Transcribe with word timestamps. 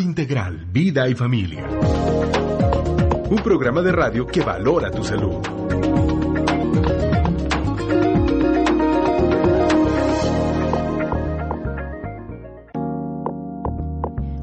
Integral, 0.00 0.64
Vida 0.72 1.08
y 1.08 1.14
Familia. 1.14 1.68
Un 3.28 3.40
programa 3.44 3.82
de 3.82 3.92
radio 3.92 4.26
que 4.26 4.40
valora 4.40 4.90
tu 4.90 5.04
salud. 5.04 5.36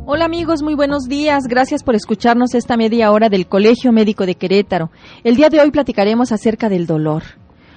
Hola 0.06 0.26
amigos, 0.26 0.62
muy 0.62 0.76
buenos 0.76 1.06
días. 1.06 1.46
Gracias 1.48 1.84
por 1.84 1.96
escucharnos 1.96 2.54
esta 2.54 2.78
media 2.78 3.12
hora 3.12 3.30
del 3.30 3.48
Colegio 3.48 3.92
Médico 3.92 4.28
de 4.28 4.36
Querétaro. 4.36 4.92
El 5.24 5.36
día 5.36 5.50
de 5.50 5.60
hoy 5.60 5.72
platicaremos 5.72 6.32
acerca 6.32 6.70
del 6.70 6.86
dolor. 6.86 7.24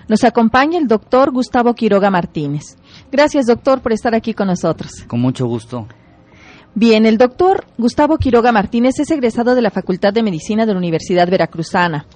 Nos 0.06 0.24
acompaña 0.24 0.78
el 0.78 0.86
doctor 0.86 1.32
Gustavo 1.32 1.74
Quiroga 1.74 2.10
Martínez. 2.10 2.76
Gracias, 3.10 3.46
doctor, 3.46 3.80
por 3.80 3.92
estar 3.92 4.14
aquí 4.14 4.34
con 4.34 4.48
nosotros. 4.48 4.90
Con 5.06 5.20
mucho 5.20 5.46
gusto. 5.46 5.86
Bien, 6.74 7.04
el 7.04 7.18
doctor 7.18 7.64
Gustavo 7.78 8.16
Quiroga 8.16 8.52
Martínez 8.52 9.00
es 9.00 9.10
egresado 9.10 9.56
de 9.56 9.60
la 9.60 9.72
Facultad 9.72 10.12
de 10.12 10.22
Medicina 10.22 10.66
de 10.66 10.72
la 10.72 10.78
Universidad 10.78 11.28
Veracruzana. 11.28 12.06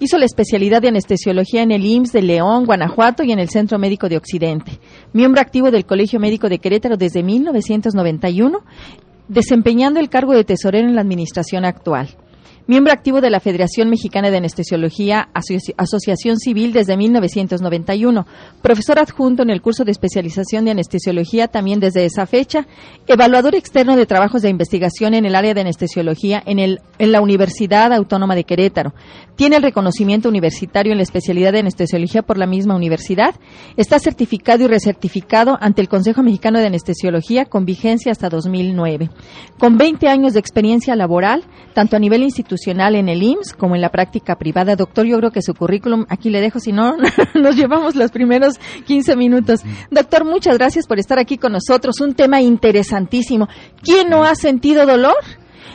Hizo 0.00 0.16
la 0.16 0.24
especialidad 0.24 0.80
de 0.80 0.88
anestesiología 0.88 1.62
en 1.62 1.72
el 1.72 1.84
IMSS 1.84 2.12
de 2.12 2.22
León, 2.22 2.64
Guanajuato 2.64 3.22
y 3.22 3.32
en 3.32 3.38
el 3.38 3.50
Centro 3.50 3.78
Médico 3.78 4.08
de 4.08 4.16
Occidente. 4.16 4.80
Miembro 5.12 5.42
activo 5.42 5.70
del 5.70 5.84
Colegio 5.84 6.18
Médico 6.18 6.48
de 6.48 6.58
Querétaro 6.58 6.96
desde 6.96 7.22
1991, 7.22 8.60
desempeñando 9.28 10.00
el 10.00 10.08
cargo 10.08 10.32
de 10.32 10.44
tesorero 10.44 10.88
en 10.88 10.94
la 10.94 11.02
administración 11.02 11.66
actual. 11.66 12.08
Miembro 12.68 12.92
activo 12.92 13.20
de 13.20 13.28
la 13.28 13.40
Federación 13.40 13.90
Mexicana 13.90 14.30
de 14.30 14.36
Anestesiología, 14.36 15.28
Asociación 15.76 16.38
Civil 16.38 16.72
desde 16.72 16.96
1991. 16.96 18.24
Profesor 18.62 19.00
adjunto 19.00 19.42
en 19.42 19.50
el 19.50 19.60
curso 19.60 19.84
de 19.84 19.90
especialización 19.90 20.64
de 20.64 20.70
anestesiología 20.70 21.48
también 21.48 21.80
desde 21.80 22.04
esa 22.04 22.24
fecha. 22.24 22.68
Evaluador 23.08 23.56
externo 23.56 23.96
de 23.96 24.06
trabajos 24.06 24.42
de 24.42 24.48
investigación 24.48 25.14
en 25.14 25.26
el 25.26 25.34
área 25.34 25.54
de 25.54 25.62
anestesiología 25.62 26.40
en, 26.46 26.60
el, 26.60 26.78
en 27.00 27.10
la 27.10 27.20
Universidad 27.20 27.92
Autónoma 27.92 28.36
de 28.36 28.44
Querétaro. 28.44 28.94
Tiene 29.34 29.56
el 29.56 29.62
reconocimiento 29.64 30.28
universitario 30.28 30.92
en 30.92 30.98
la 30.98 31.02
especialidad 31.02 31.52
de 31.52 31.60
anestesiología 31.60 32.22
por 32.22 32.38
la 32.38 32.46
misma 32.46 32.76
universidad. 32.76 33.34
Está 33.76 33.98
certificado 33.98 34.62
y 34.62 34.66
recertificado 34.68 35.58
ante 35.60 35.80
el 35.80 35.88
Consejo 35.88 36.22
Mexicano 36.22 36.60
de 36.60 36.66
Anestesiología 36.66 37.46
con 37.46 37.64
vigencia 37.64 38.12
hasta 38.12 38.28
2009. 38.28 39.10
Con 39.58 39.78
20 39.78 40.06
años 40.06 40.34
de 40.34 40.40
experiencia 40.40 40.94
laboral, 40.94 41.42
tanto 41.74 41.96
a 41.96 41.98
nivel 41.98 42.22
institucional 42.22 42.51
en 42.66 43.08
el 43.08 43.22
IMSS 43.22 43.54
como 43.54 43.74
en 43.74 43.80
la 43.80 43.90
práctica 43.90 44.36
privada. 44.36 44.76
Doctor, 44.76 45.06
yo 45.06 45.18
creo 45.18 45.30
que 45.30 45.42
su 45.42 45.54
currículum 45.54 46.04
aquí 46.08 46.30
le 46.30 46.40
dejo, 46.40 46.60
si 46.60 46.72
no, 46.72 46.96
nos 47.34 47.56
llevamos 47.56 47.94
los 47.94 48.10
primeros 48.10 48.58
15 48.86 49.16
minutos. 49.16 49.60
Doctor, 49.90 50.24
muchas 50.24 50.58
gracias 50.58 50.86
por 50.86 50.98
estar 50.98 51.18
aquí 51.18 51.38
con 51.38 51.52
nosotros. 51.52 52.00
Un 52.00 52.14
tema 52.14 52.40
interesantísimo. 52.40 53.48
¿Quién 53.82 54.08
no 54.10 54.24
ha 54.24 54.34
sentido 54.34 54.86
dolor? 54.86 55.16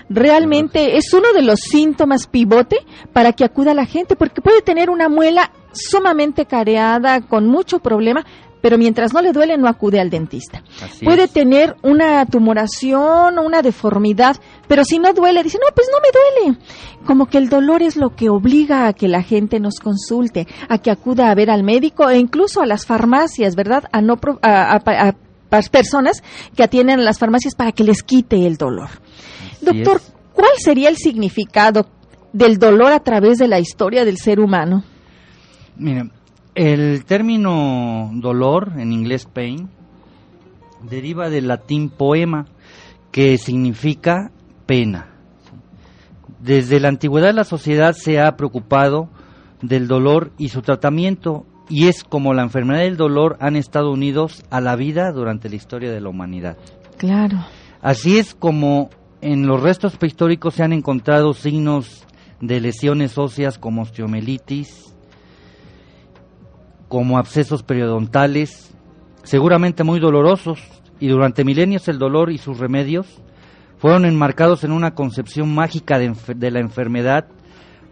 realmente 0.10 0.96
es 0.96 1.14
uno 1.14 1.34
de 1.34 1.42
los 1.42 1.60
síntomas 1.60 2.28
pivote 2.28 2.78
para 3.12 3.34
que 3.34 3.44
acuda 3.44 3.74
la 3.74 3.86
gente, 3.86 4.16
porque 4.16 4.42
puede 4.42 4.62
tener 4.62 4.90
una 4.90 5.10
muela 5.10 5.52
sumamente 5.74 6.46
careada, 6.46 7.22
con 7.22 7.46
mucho 7.48 7.80
problema, 7.80 8.26
pero 8.68 8.78
mientras 8.78 9.14
no 9.14 9.22
le 9.22 9.32
duele 9.32 9.58
no 9.58 9.70
acude 9.70 9.98
al 9.98 10.10
dentista. 10.10 10.62
Puede 11.02 11.30
tener 11.30 11.78
una 11.84 12.26
tumoración 12.26 13.38
o 13.38 13.42
una 13.42 13.62
deformidad, 13.62 14.36
pero 14.68 14.84
si 14.84 15.00
no 15.00 15.14
duele, 15.14 15.42
dice, 15.42 15.58
no, 15.58 15.74
pues 15.74 15.88
no 15.90 16.00
me 16.02 16.50
duele. 16.52 16.60
Como 17.06 17.28
que 17.28 17.38
el 17.38 17.48
dolor 17.48 17.82
es 17.82 17.96
lo 17.96 18.14
que 18.14 18.28
obliga 18.28 18.88
a 18.88 18.92
que 18.92 19.08
la 19.08 19.24
gente 19.24 19.62
nos 19.62 19.80
consulte, 19.80 20.48
a 20.68 20.80
que 20.80 20.92
acuda 20.92 21.32
a 21.32 21.36
ver 21.36 21.50
al 21.50 21.64
médico 21.64 22.10
e 22.10 22.20
incluso 22.20 22.62
a 22.62 22.66
las 22.66 22.86
farmacias, 22.86 23.56
¿verdad? 23.56 23.86
A, 23.94 24.02
no, 24.02 24.20
a, 24.42 25.14
personas 25.72 26.22
que 26.54 26.64
atienden 26.64 27.00
a 27.00 27.04
las 27.04 27.20
farmacias 27.20 27.56
para 27.56 27.72
que 27.72 27.86
les 27.86 28.04
quite 28.04 28.46
el 28.46 28.58
dolor. 28.58 28.90
Doctor, 29.62 30.02
¿cuál 30.34 30.52
sería 30.58 30.90
el 30.90 30.98
significado 30.98 31.88
del 32.34 32.58
dolor 32.58 32.92
a 32.92 33.00
través 33.00 33.38
de 33.38 33.48
la 33.48 33.62
historia 33.62 34.04
del 34.04 34.18
ser 34.18 34.42
humano? 34.42 34.84
Mira, 35.78 36.10
el 36.58 37.06
término 37.06 38.10
dolor, 38.16 38.74
en 38.78 38.92
inglés 38.92 39.28
pain, 39.32 39.70
deriva 40.82 41.30
del 41.30 41.48
latín 41.48 41.90
poema, 41.90 42.48
que 43.12 43.38
significa 43.38 44.32
pena. 44.66 45.14
Desde 46.40 46.80
la 46.80 46.88
antigüedad 46.88 47.32
la 47.36 47.44
sociedad 47.44 47.94
se 47.94 48.20
ha 48.20 48.36
preocupado 48.38 49.08
del 49.62 49.88
dolor 49.88 50.32
y 50.40 50.50
su 50.50 50.64
tratamiento, 50.64 51.46
y 51.70 51.90
es 51.90 52.04
como 52.04 52.34
la 52.34 52.42
enfermedad 52.42 52.82
y 52.82 52.88
el 52.88 52.98
dolor 52.98 53.38
han 53.40 53.56
estado 53.56 53.92
unidos 53.92 54.44
a 54.50 54.60
la 54.60 54.76
vida 54.76 55.12
durante 55.12 55.50
la 55.50 55.58
historia 55.58 55.92
de 55.92 56.02
la 56.02 56.10
humanidad. 56.10 56.58
Claro. 56.98 57.38
Así 57.84 58.18
es 58.18 58.34
como 58.34 58.90
en 59.22 59.46
los 59.46 59.62
restos 59.62 59.96
prehistóricos 59.98 60.56
se 60.56 60.64
han 60.64 60.74
encontrado 60.74 61.36
signos 61.36 62.08
de 62.42 62.60
lesiones 62.62 63.16
óseas 63.20 63.60
como 63.60 63.84
osteomelitis, 63.84 64.97
como 66.88 67.18
abscesos 67.18 67.64
periodontales, 67.64 68.74
seguramente 69.24 69.84
muy 69.84 70.00
dolorosos, 70.00 70.60
y 71.00 71.08
durante 71.08 71.44
milenios 71.44 71.88
el 71.88 72.00
dolor 72.00 72.32
y 72.32 72.38
sus 72.38 72.58
remedios 72.58 73.22
fueron 73.78 74.06
enmarcados 74.06 74.64
en 74.64 74.72
una 74.72 74.96
concepción 74.96 75.54
mágica 75.54 76.00
de, 76.00 76.14
de, 76.36 76.52
la 76.52 76.60
enfermedad. 76.60 77.28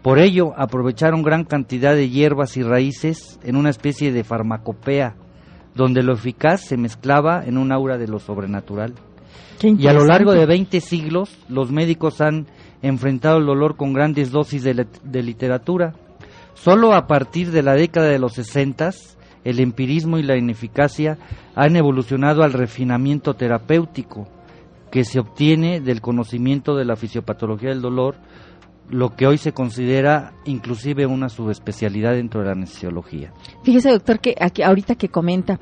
Por 0.02 0.18
ello, 0.18 0.52
aprovecharon 0.56 1.22
gran 1.22 1.44
cantidad 1.44 1.94
de 1.94 2.10
hierbas 2.10 2.56
y 2.56 2.62
raíces 2.62 3.38
en 3.44 3.56
una 3.56 3.70
especie 3.70 4.12
de 4.12 4.24
farmacopea, 4.24 5.14
donde 5.74 6.02
lo 6.02 6.14
eficaz 6.14 6.62
se 6.62 6.76
mezclaba 6.76 7.44
en 7.44 7.58
un 7.58 7.70
aura 7.70 7.98
de 7.98 8.08
lo 8.08 8.18
sobrenatural. 8.18 8.94
Y 9.62 9.86
a 9.86 9.92
lo 9.92 10.04
largo 10.04 10.32
de 10.32 10.44
20 10.44 10.80
siglos, 10.80 11.36
los 11.48 11.70
médicos 11.70 12.20
han 12.20 12.46
enfrentado 12.82 13.38
el 13.38 13.46
dolor 13.46 13.76
con 13.76 13.92
grandes 13.92 14.30
dosis 14.30 14.64
de, 14.64 14.86
de 15.02 15.22
literatura, 15.22 15.94
Solo 16.56 16.94
a 16.94 17.06
partir 17.06 17.52
de 17.52 17.62
la 17.62 17.74
década 17.74 18.08
de 18.08 18.18
los 18.18 18.32
60 18.32 18.90
el 19.44 19.60
empirismo 19.60 20.18
y 20.18 20.24
la 20.24 20.36
ineficacia 20.36 21.18
han 21.54 21.76
evolucionado 21.76 22.42
al 22.42 22.52
refinamiento 22.52 23.34
terapéutico 23.34 24.26
que 24.90 25.04
se 25.04 25.20
obtiene 25.20 25.80
del 25.80 26.00
conocimiento 26.00 26.74
de 26.74 26.84
la 26.84 26.96
fisiopatología 26.96 27.68
del 27.68 27.80
dolor, 27.80 28.16
lo 28.88 29.14
que 29.14 29.26
hoy 29.26 29.38
se 29.38 29.52
considera 29.52 30.32
inclusive 30.46 31.06
una 31.06 31.28
subespecialidad 31.28 32.14
dentro 32.14 32.40
de 32.40 32.46
la 32.46 32.52
anestesiología. 32.52 33.32
Fíjese, 33.62 33.90
doctor, 33.90 34.18
que 34.18 34.34
aquí, 34.40 34.62
ahorita 34.62 34.96
que 34.96 35.10
comenta, 35.10 35.60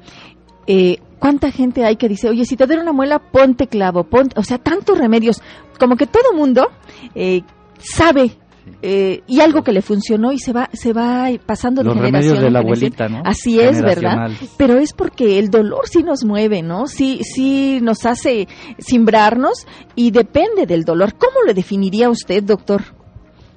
eh, 0.67 0.99
¿cuánta 1.19 1.51
gente 1.51 1.85
hay 1.85 1.97
que 1.97 2.09
dice, 2.09 2.31
oye, 2.31 2.47
si 2.47 2.57
te 2.57 2.67
duele 2.67 2.83
una 2.83 2.93
muela, 2.93 3.19
ponte 3.19 3.67
clavo, 3.67 4.05
ponte, 4.05 4.39
o 4.39 4.43
sea, 4.43 4.57
tantos 4.57 4.97
remedios, 4.97 5.43
como 5.79 5.97
que 5.97 6.07
todo 6.07 6.33
mundo 6.35 6.71
eh, 7.15 7.43
sabe 7.79 8.39
eh, 8.83 9.23
y 9.27 9.41
algo 9.41 9.63
que 9.63 9.73
le 9.73 9.83
funcionó 9.83 10.33
y 10.33 10.39
se 10.39 10.53
va 10.53 10.69
se 10.73 10.93
va 10.93 11.29
pasando 11.45 11.83
de 11.83 11.93
generación 11.93 12.41
de 12.41 12.51
la 12.51 12.61
abuelita, 12.61 13.09
¿no? 13.09 13.23
Así 13.25 13.61
es, 13.61 13.81
¿verdad? 13.83 14.31
Pero 14.57 14.79
es 14.79 14.93
porque 14.93 15.39
el 15.39 15.51
dolor 15.51 15.89
sí 15.89 16.03
nos 16.03 16.25
mueve, 16.25 16.63
¿no? 16.63 16.87
Sí 16.87 17.21
sí 17.23 17.81
nos 17.83 18.07
hace 18.07 18.49
simbrarnos 18.79 19.67
y 19.95 20.11
depende 20.11 20.67
del 20.67 20.85
dolor. 20.85 21.15
¿Cómo 21.15 21.43
lo 21.47 21.55
definiría 21.55 22.11
usted, 22.11 22.43
doctor? 22.43 22.83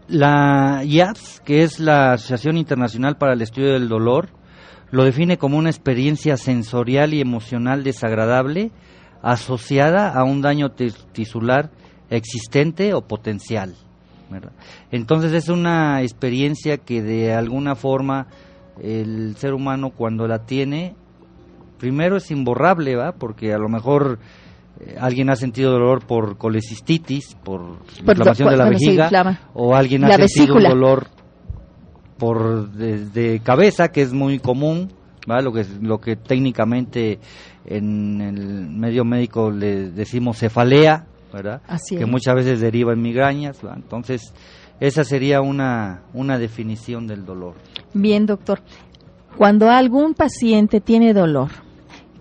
La 0.07 0.83
IAS, 0.85 1.41
que 1.43 1.63
es 1.63 1.79
la 1.79 2.13
Asociación 2.13 2.57
Internacional 2.57 3.17
para 3.17 3.33
el 3.33 3.41
Estudio 3.41 3.73
del 3.73 3.89
Dolor, 3.89 4.29
lo 4.91 5.03
define 5.03 5.37
como 5.37 5.57
una 5.57 5.69
experiencia 5.69 6.37
sensorial 6.37 7.13
y 7.13 7.19
emocional 7.19 7.83
desagradable 7.83 8.71
asociada 9.21 10.09
a 10.09 10.23
un 10.23 10.41
daño 10.41 10.69
tisular 10.71 11.71
existente 12.09 12.93
o 12.93 13.01
potencial. 13.01 13.75
Entonces 14.91 15.33
es 15.33 15.49
una 15.49 16.01
experiencia 16.01 16.77
que 16.77 17.01
de 17.01 17.33
alguna 17.33 17.75
forma 17.75 18.27
el 18.81 19.35
ser 19.37 19.53
humano 19.53 19.91
cuando 19.91 20.27
la 20.27 20.45
tiene, 20.45 20.95
primero 21.77 22.17
es 22.17 22.29
imborrable, 22.31 22.95
¿va? 22.95 23.13
Porque 23.13 23.53
a 23.53 23.57
lo 23.57 23.69
mejor 23.69 24.19
eh, 24.79 24.95
alguien 24.99 25.29
ha 25.29 25.35
sentido 25.35 25.71
dolor 25.71 26.05
por 26.05 26.37
colecistitis, 26.37 27.35
por, 27.43 27.79
inflamación 27.99 28.49
de 28.49 28.57
la 28.57 28.69
vejiga, 28.69 29.39
o 29.53 29.75
alguien 29.75 30.05
ha 30.05 30.13
sentido 30.27 30.59
dolor 30.59 31.07
por 32.17 32.71
de, 32.71 33.39
cabeza, 33.43 33.89
que 33.89 34.01
es 34.01 34.13
muy 34.13 34.39
común, 34.39 34.91
¿va? 35.29 35.41
Lo 35.41 35.51
que 35.53 35.65
lo 35.81 35.99
que 35.99 36.15
técnicamente 36.15 37.19
en 37.65 38.21
el 38.21 38.69
medio 38.69 39.05
médico 39.05 39.51
le 39.51 39.91
decimos 39.91 40.37
cefalea, 40.37 41.05
¿verdad? 41.31 41.61
que 41.89 42.05
muchas 42.05 42.35
veces 42.35 42.59
deriva 42.59 42.93
en 42.93 43.01
migrañas. 43.01 43.59
Entonces, 43.75 44.33
esa 44.79 45.03
sería 45.03 45.41
una, 45.41 46.03
una 46.13 46.37
definición 46.37 47.07
del 47.07 47.25
dolor. 47.25 47.55
Bien, 47.93 48.25
doctor. 48.25 48.61
Cuando 49.37 49.69
algún 49.69 50.13
paciente 50.13 50.81
tiene 50.81 51.13
dolor, 51.13 51.49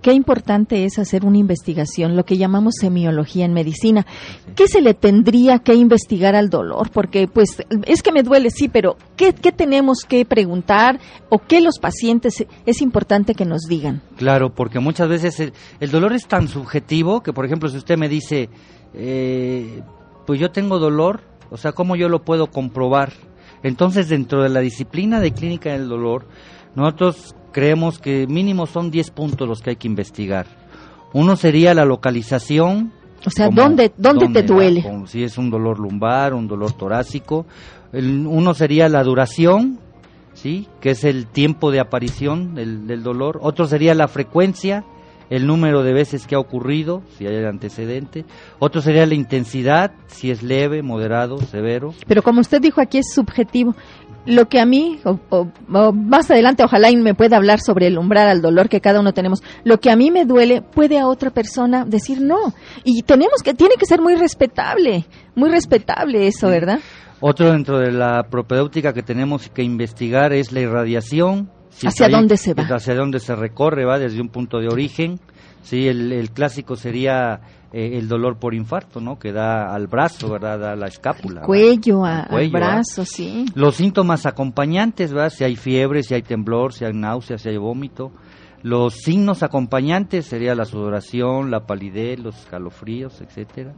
qué 0.07 0.13
importante 0.13 0.85
es 0.85 1.01
hacer 1.01 1.25
una 1.25 1.39
investigación, 1.39 2.15
lo 2.15 2.25
que 2.25 2.37
llamamos 2.37 2.75
semiología 2.81 3.45
en 3.45 3.53
medicina. 3.53 4.07
¿Qué 4.55 4.69
se 4.69 4.81
le 4.81 4.95
tendría 4.95 5.59
que 5.59 5.75
investigar 5.75 6.37
al 6.37 6.49
dolor? 6.49 6.93
Porque, 6.93 7.27
pues, 7.27 7.65
es 7.87 8.05
que 8.05 8.13
me 8.13 8.23
duele, 8.23 8.51
sí, 8.51 8.69
pero 8.69 8.97
¿qué, 9.17 9.33
tenemos 9.33 10.05
que 10.09 10.25
preguntar 10.25 11.01
o 11.29 11.41
qué 11.41 11.61
los 11.61 11.81
pacientes 11.81 12.47
es 12.67 12.83
importante 12.83 13.35
que 13.35 13.45
nos 13.45 13.63
digan? 13.63 14.01
Claro, 14.17 14.55
porque 14.55 14.79
muchas 14.79 15.09
veces 15.09 15.53
el, 15.81 15.91
dolor 15.91 16.13
es 16.13 16.29
tan 16.29 16.47
subjetivo 16.47 17.21
que, 17.21 17.33
por 17.33 17.45
ejemplo, 17.45 17.69
si 17.69 17.77
usted 17.77 17.99
me 17.99 18.09
dice, 18.09 18.49
eh, 18.95 19.83
pues 20.25 20.39
yo 20.39 20.53
tengo 20.53 20.79
dolor, 20.79 21.23
o 21.51 21.57
sea, 21.57 21.73
¿cómo 21.73 21.97
yo 21.97 22.09
lo 22.09 22.23
puedo 22.23 22.47
comprobar? 22.47 23.13
Entonces, 23.65 24.09
dentro 24.09 24.45
de 24.45 24.51
la 24.51 24.61
disciplina 24.61 25.19
de 25.19 25.33
clínica 25.33 25.73
del 25.73 25.89
dolor, 25.89 26.29
nosotros 26.77 27.35
creemos 27.53 27.99
que 27.99 28.27
mínimo 28.27 28.67
son 28.67 28.91
10 28.91 29.11
puntos 29.11 29.49
los 29.49 29.63
que 29.63 29.71
hay 29.71 29.77
que 29.77 29.89
investigar. 29.89 30.47
Uno 31.15 31.37
sería 31.37 31.73
la 31.73 31.87
localización. 31.87 32.93
O 33.25 33.31
sea, 33.31 33.49
¿dónde, 33.49 33.93
dónde, 33.97 34.29
te 34.29 34.43
duele? 34.43 34.85
si 35.07 35.25
es 35.25 35.39
un 35.39 35.51
dolor 35.51 35.79
lumbar, 35.79 36.35
un 36.35 36.47
dolor 36.47 36.73
torácico. 36.73 37.47
uno 37.93 38.53
sería 38.53 38.91
la 38.91 39.03
duración, 39.03 39.81
¿sí? 40.35 40.69
que 40.81 40.91
es 40.91 41.05
el 41.05 41.27
tiempo 41.27 41.71
de 41.71 41.81
aparición 41.81 42.55
del, 42.55 42.87
del 42.87 43.03
dolor. 43.03 43.39
Otro 43.41 43.67
sería 43.67 43.95
la 43.95 44.07
frecuencia, 44.07 44.85
el 45.31 45.47
número 45.47 45.83
de 45.83 45.93
veces 45.93 46.27
que 46.27 46.35
ha 46.35 46.39
ocurrido, 46.39 47.03
si 47.17 47.27
hay 47.27 47.45
antecedente. 47.45 48.25
Otro 48.59 48.81
sería 48.81 49.07
la 49.07 49.15
intensidad, 49.15 49.93
si 50.07 50.31
es 50.31 50.43
leve, 50.43 50.83
moderado, 50.83 51.39
severo. 51.39 51.95
Pero 52.07 52.23
como 52.23 52.41
usted 52.41 52.61
dijo 52.61 52.81
aquí 52.81 52.99
es 52.99 53.13
subjetivo. 53.13 53.75
Lo 54.27 54.49
que 54.49 54.61
a 54.61 54.67
mí, 54.67 54.99
o, 55.05 55.47
más 55.93 56.31
adelante 56.31 56.65
ojalá 56.65 56.91
me 56.93 57.15
pueda 57.15 57.37
hablar 57.37 57.61
sobre 57.61 57.87
el 57.87 57.99
umbral 57.99 58.29
al 58.29 58.43
dolor 58.43 58.69
que 58.69 58.81
cada 58.81 59.01
uno 59.01 59.13
tenemos, 59.13 59.43
lo 59.65 59.79
que 59.79 59.91
a 59.91 59.97
mí 59.97 60.11
me 60.11 60.25
duele 60.25 60.63
puede 60.63 60.99
a 60.99 61.07
otra 61.07 61.31
persona 61.31 61.85
decir 61.85 62.21
no. 62.21 62.55
Y 62.85 63.03
tenemos 63.03 63.43
que, 63.43 63.55
tiene 63.55 63.77
que 63.79 63.87
ser 63.87 64.01
muy 64.01 64.17
respetable, 64.17 65.07
muy 65.35 65.51
respetable 65.51 66.27
eso, 66.27 66.49
¿verdad? 66.49 66.81
Otro 67.21 67.51
dentro 67.51 67.79
de 67.79 67.93
la 67.93 68.25
propedéutica 68.31 68.93
que 68.93 69.03
tenemos 69.03 69.49
que 69.49 69.63
investigar 69.63 70.33
es 70.33 70.53
la 70.53 70.61
irradiación, 70.61 71.51
¿Hacia 71.85 72.09
dónde 72.09 72.37
se 72.37 72.55
va? 72.55 72.65
Hacia 72.65 72.95
dónde 72.95 73.21
se 73.21 73.35
recorre, 73.35 73.85
va 73.85 73.99
desde 73.99 74.21
un 74.21 74.29
punto 74.29 74.59
de 74.59 74.69
origen. 74.69 75.21
Sí, 75.67 75.89
el, 75.89 76.31
clásico 76.31 76.77
sería 76.77 77.41
eh, 77.73 77.99
el 77.99 78.07
dolor 78.07 78.39
por 78.39 78.55
infarto, 78.55 79.01
¿no? 79.01 79.19
Que 79.19 79.33
da 79.33 79.75
al 79.75 79.89
brazo, 79.89 80.31
¿verdad? 80.31 80.61
Da 80.61 80.73
a 80.75 80.77
la 80.77 80.87
escápula. 80.87 81.43
cuello, 81.43 82.05
al 82.05 82.51
brazo, 82.51 83.05
sí. 83.05 83.47
Los 83.57 83.75
síntomas 83.75 84.27
acompañantes, 84.27 85.13
¿verdad? 85.13 85.31
Si 85.31 85.43
hay 85.43 85.57
fiebre, 85.57 86.05
si 86.05 86.15
hay 86.15 86.23
temblor, 86.23 86.73
si 86.73 86.85
hay 86.85 86.93
náuseas, 86.93 87.43
si 87.43 87.49
hay 87.49 87.57
vómito. 87.57 88.13
Los 88.63 88.95
signos 88.95 89.43
acompañantes 89.43 90.27
sería 90.27 90.55
la 90.55 90.67
sudoración, 90.67 91.51
la 91.51 91.67
palidez, 91.67 92.21
los 92.21 92.39
escalofríos, 92.39 93.21
etcétera. 93.21 93.75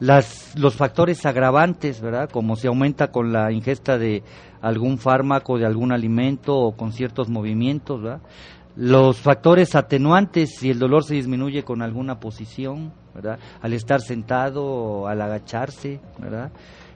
Las, 0.00 0.54
los 0.58 0.74
factores 0.74 1.26
agravantes, 1.26 2.00
¿verdad? 2.00 2.30
Como 2.30 2.56
se 2.56 2.68
aumenta 2.68 3.10
con 3.10 3.30
la 3.30 3.52
ingesta 3.52 3.98
de 3.98 4.22
algún 4.62 4.96
fármaco, 4.96 5.58
de 5.58 5.66
algún 5.66 5.92
alimento 5.92 6.56
o 6.56 6.76
con 6.76 6.92
ciertos 6.92 7.28
movimientos, 7.28 8.00
¿verdad? 8.00 8.22
Los 8.76 9.18
factores 9.18 9.74
atenuantes, 9.74 10.56
si 10.58 10.70
el 10.70 10.78
dolor 10.78 11.04
se 11.04 11.14
disminuye 11.14 11.64
con 11.64 11.82
alguna 11.82 12.20
posición, 12.20 12.92
¿verdad? 13.14 13.38
Al 13.62 13.72
estar 13.72 14.00
sentado 14.00 14.64
o 14.64 15.06
al 15.06 15.20
agacharse, 15.22 16.00
¿verdad? 16.18 16.52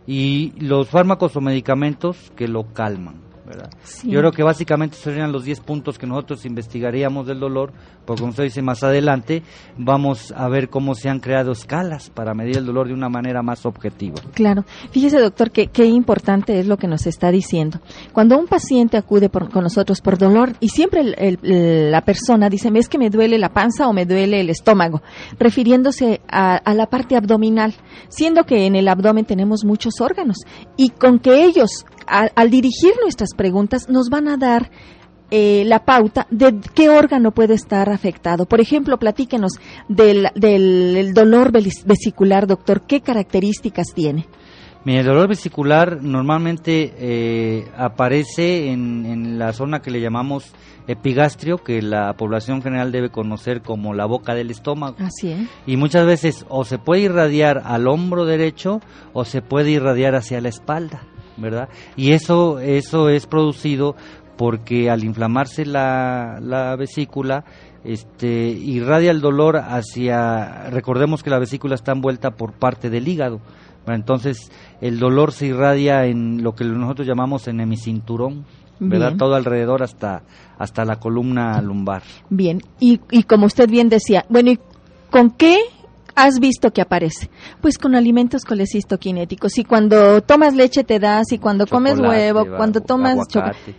Y 0.06 0.52
los 0.60 0.88
fármacos 0.88 1.34
o 1.36 1.40
medicamentos 1.40 2.32
que 2.36 2.48
lo 2.48 2.72
calman. 2.72 3.30
Yo 4.04 4.20
creo 4.20 4.32
que 4.32 4.42
básicamente 4.42 4.96
serían 4.96 5.32
los 5.32 5.44
10 5.44 5.60
puntos 5.60 5.98
que 5.98 6.06
nosotros 6.06 6.44
investigaríamos 6.44 7.26
del 7.26 7.40
dolor, 7.40 7.72
como 8.16 8.30
usted 8.30 8.44
dice 8.44 8.62
más 8.62 8.82
adelante, 8.82 9.42
vamos 9.76 10.32
a 10.36 10.48
ver 10.48 10.68
cómo 10.68 10.94
se 10.94 11.08
han 11.08 11.20
creado 11.20 11.52
escalas 11.52 12.10
para 12.10 12.34
medir 12.34 12.58
el 12.58 12.66
dolor 12.66 12.88
de 12.88 12.94
una 12.94 13.08
manera 13.08 13.42
más 13.42 13.66
objetiva. 13.66 14.16
Claro. 14.34 14.64
Fíjese, 14.90 15.18
doctor, 15.18 15.50
que 15.50 15.68
qué 15.68 15.86
importante 15.86 16.58
es 16.58 16.66
lo 16.66 16.76
que 16.76 16.86
nos 16.86 17.06
está 17.06 17.30
diciendo. 17.30 17.80
Cuando 18.12 18.38
un 18.38 18.46
paciente 18.46 18.96
acude 18.96 19.28
con 19.28 19.62
nosotros 19.62 20.00
por 20.00 20.18
dolor, 20.18 20.54
y 20.60 20.68
siempre 20.68 21.02
la 21.42 22.00
persona 22.02 22.48
dice, 22.48 22.70
es 22.74 22.88
que 22.88 22.98
me 22.98 23.10
duele 23.10 23.38
la 23.38 23.52
panza 23.52 23.88
o 23.88 23.92
me 23.92 24.06
duele 24.06 24.40
el 24.40 24.50
estómago, 24.50 25.02
refiriéndose 25.38 26.20
a, 26.28 26.74
la 26.74 26.86
parte 26.86 27.16
abdominal, 27.16 27.74
siendo 28.08 28.44
que 28.44 28.66
en 28.66 28.76
el 28.76 28.88
abdomen 28.88 29.24
tenemos 29.24 29.64
muchos 29.64 30.00
órganos, 30.00 30.38
y 30.76 30.90
con 30.90 31.18
que 31.18 31.44
ellos 31.44 31.84
al, 32.06 32.50
dirigir 32.50 32.92
nuestras 33.02 33.30
preguntas 33.36 33.88
nos 33.88 34.08
van 34.08 34.28
a 34.28 34.36
dar 34.36 34.70
eh, 35.30 35.64
la 35.66 35.84
pauta 35.84 36.26
de 36.30 36.60
qué 36.74 36.88
órgano 36.88 37.30
puede 37.32 37.54
estar 37.54 37.88
afectado. 37.88 38.46
Por 38.46 38.60
ejemplo, 38.60 38.98
platíquenos 38.98 39.52
del, 39.88 40.28
del 40.34 41.12
dolor 41.14 41.52
vesicular, 41.52 42.46
doctor. 42.46 42.82
¿Qué 42.82 43.00
características 43.00 43.88
tiene? 43.94 44.26
el 44.86 45.04
dolor 45.04 45.28
vesicular 45.28 46.02
normalmente 46.02 46.94
eh, 46.96 47.68
aparece 47.76 48.70
en, 48.70 49.04
en, 49.04 49.38
la 49.38 49.52
zona 49.52 49.80
que 49.80 49.90
le 49.90 50.00
llamamos 50.00 50.52
epigastrio, 50.86 51.58
que 51.58 51.82
la 51.82 52.14
población 52.14 52.62
general 52.62 52.90
debe 52.90 53.10
conocer 53.10 53.62
como 53.62 53.94
la 53.94 54.06
boca 54.06 54.34
del 54.34 54.50
estómago. 54.50 54.96
Así 54.98 55.32
es. 55.32 55.48
Y 55.66 55.76
muchas 55.76 56.06
veces 56.06 56.46
o 56.48 56.64
se 56.64 56.78
puede 56.78 57.02
irradiar 57.02 57.62
al 57.64 57.86
hombro 57.86 58.24
derecho 58.24 58.80
o 59.12 59.24
se 59.24 59.42
puede 59.42 59.70
irradiar 59.70 60.14
hacia 60.14 60.40
la 60.40 60.48
espalda. 60.48 61.02
¿verdad? 61.36 61.68
Y 61.96 62.12
eso, 62.12 62.60
eso 62.60 63.08
es 63.08 63.26
producido 63.26 63.96
porque 64.40 64.88
al 64.88 65.04
inflamarse 65.04 65.66
la, 65.66 66.38
la 66.40 66.74
vesícula, 66.74 67.44
este, 67.84 68.48
irradia 68.48 69.10
el 69.10 69.20
dolor 69.20 69.58
hacia, 69.58 70.70
recordemos 70.70 71.22
que 71.22 71.28
la 71.28 71.38
vesícula 71.38 71.74
está 71.74 71.92
envuelta 71.92 72.30
por 72.30 72.54
parte 72.54 72.88
del 72.88 73.06
hígado, 73.06 73.42
entonces 73.86 74.50
el 74.80 74.98
dolor 74.98 75.32
se 75.32 75.48
irradia 75.48 76.06
en 76.06 76.42
lo 76.42 76.54
que 76.54 76.64
nosotros 76.64 77.06
llamamos 77.06 77.48
en 77.48 77.60
hemicinturón, 77.60 78.46
¿verdad? 78.78 79.16
Todo 79.18 79.34
alrededor 79.34 79.82
hasta, 79.82 80.22
hasta 80.56 80.86
la 80.86 80.96
columna 80.96 81.60
lumbar. 81.60 82.00
Bien, 82.30 82.62
y, 82.78 82.98
y 83.10 83.24
como 83.24 83.44
usted 83.44 83.68
bien 83.68 83.90
decía, 83.90 84.24
bueno, 84.30 84.52
¿y 84.52 84.58
con 85.10 85.32
qué 85.32 85.58
has 86.14 86.38
visto 86.38 86.72
que 86.72 86.80
aparece? 86.80 87.30
Pues 87.60 87.78
con 87.78 87.94
alimentos 87.94 88.44
colecistoquinéticos. 88.44 89.58
Y 89.58 89.64
cuando 89.64 90.20
tomas 90.22 90.54
leche 90.54 90.84
te 90.84 90.98
das, 90.98 91.32
y 91.32 91.38
cuando 91.38 91.66
comes 91.66 91.98
huevo, 91.98 92.46
cuando 92.56 92.80
tomas 92.80 93.18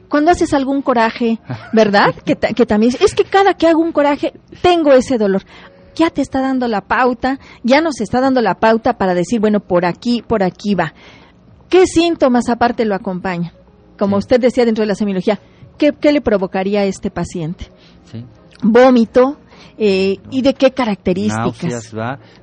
cuando 0.10 0.32
haces 0.32 0.54
algún 0.54 0.82
coraje, 0.82 1.40
¿verdad? 1.74 2.14
que, 2.26 2.36
que 2.36 2.66
también 2.66 2.94
es 3.00 3.16
que 3.16 3.24
cada 3.24 3.54
que 3.54 3.68
hago 3.68 3.82
un 3.82 3.92
coraje 3.92 4.34
tengo 4.62 4.92
ese 4.94 5.18
dolor 5.18 5.44
ya 5.96 6.10
te 6.10 6.22
está 6.22 6.42
dando 6.42 6.68
la 6.68 6.82
pauta, 6.82 7.40
ya 7.64 7.82
nos 7.82 8.00
está 8.02 8.22
dando 8.22 8.42
la 8.42 8.56
pauta 8.56 8.98
para 8.98 9.14
decir, 9.14 9.40
bueno, 9.40 9.60
por 9.60 9.86
aquí, 9.86 10.22
por 10.22 10.44
aquí 10.44 10.76
va. 10.76 10.94
¿Qué 11.70 11.86
síntomas 11.86 12.50
aparte 12.50 12.86
lo 12.86 12.96
acompañan? 12.96 13.52
Como 13.98 14.18
usted 14.18 14.40
decía 14.40 14.66
dentro 14.66 14.84
de 14.84 14.88
la 14.88 14.96
semiología, 14.96 15.40
¿qué, 15.78 15.94
¿qué, 15.94 16.12
le 16.12 16.22
provocaría 16.22 16.82
a 16.82 16.86
este 16.86 17.12
paciente? 17.12 17.72
Sí. 18.12 18.26
Vómito, 18.64 19.38
eh, 19.84 20.20
¿Y 20.30 20.44
de 20.44 20.54
qué 20.54 20.72
características? 20.72 21.92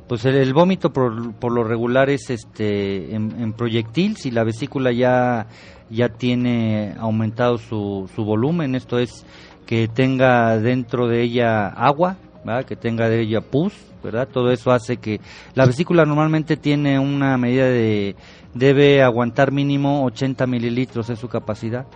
Pues 0.09 0.25
el, 0.25 0.53
vómito 0.53 0.93
por, 0.93 1.35
por, 1.35 1.53
lo 1.53 1.63
regular 1.63 2.11
es 2.11 2.31
este 2.31 3.15
en, 3.15 3.53
proyectil, 3.53 4.17
si 4.17 4.33
la 4.33 4.43
vesícula 4.43 4.91
ya, 4.91 5.47
ya 5.89 6.09
tiene 6.09 6.97
aumentado 6.99 7.59
su, 7.59 8.11
su 8.13 8.25
volumen, 8.25 8.75
esto 8.75 8.99
es 8.99 9.25
que 9.67 9.87
tenga 9.87 10.59
dentro 10.59 11.07
de 11.07 11.23
ella 11.23 11.69
agua, 11.69 12.17
que 12.67 12.75
tenga 12.75 13.09
de 13.09 13.21
ella 13.21 13.41
pus, 13.41 13.73
¿verdad? 14.03 14.27
Todo 14.27 14.51
eso 14.51 14.73
hace 14.73 14.97
que 14.97 15.21
la 15.55 15.65
vesícula 15.65 16.05
normalmente 16.05 16.57
tiene 16.57 16.99
una 16.99 17.37
medida 17.37 17.67
de 17.67 18.17
debe 18.55 19.03
aguantar 19.03 19.53
mínimo 19.53 20.05
80 20.07 20.47
mililitros 20.49 21.09
es 21.11 21.19
su 21.21 21.29
capacidad. 21.29 21.87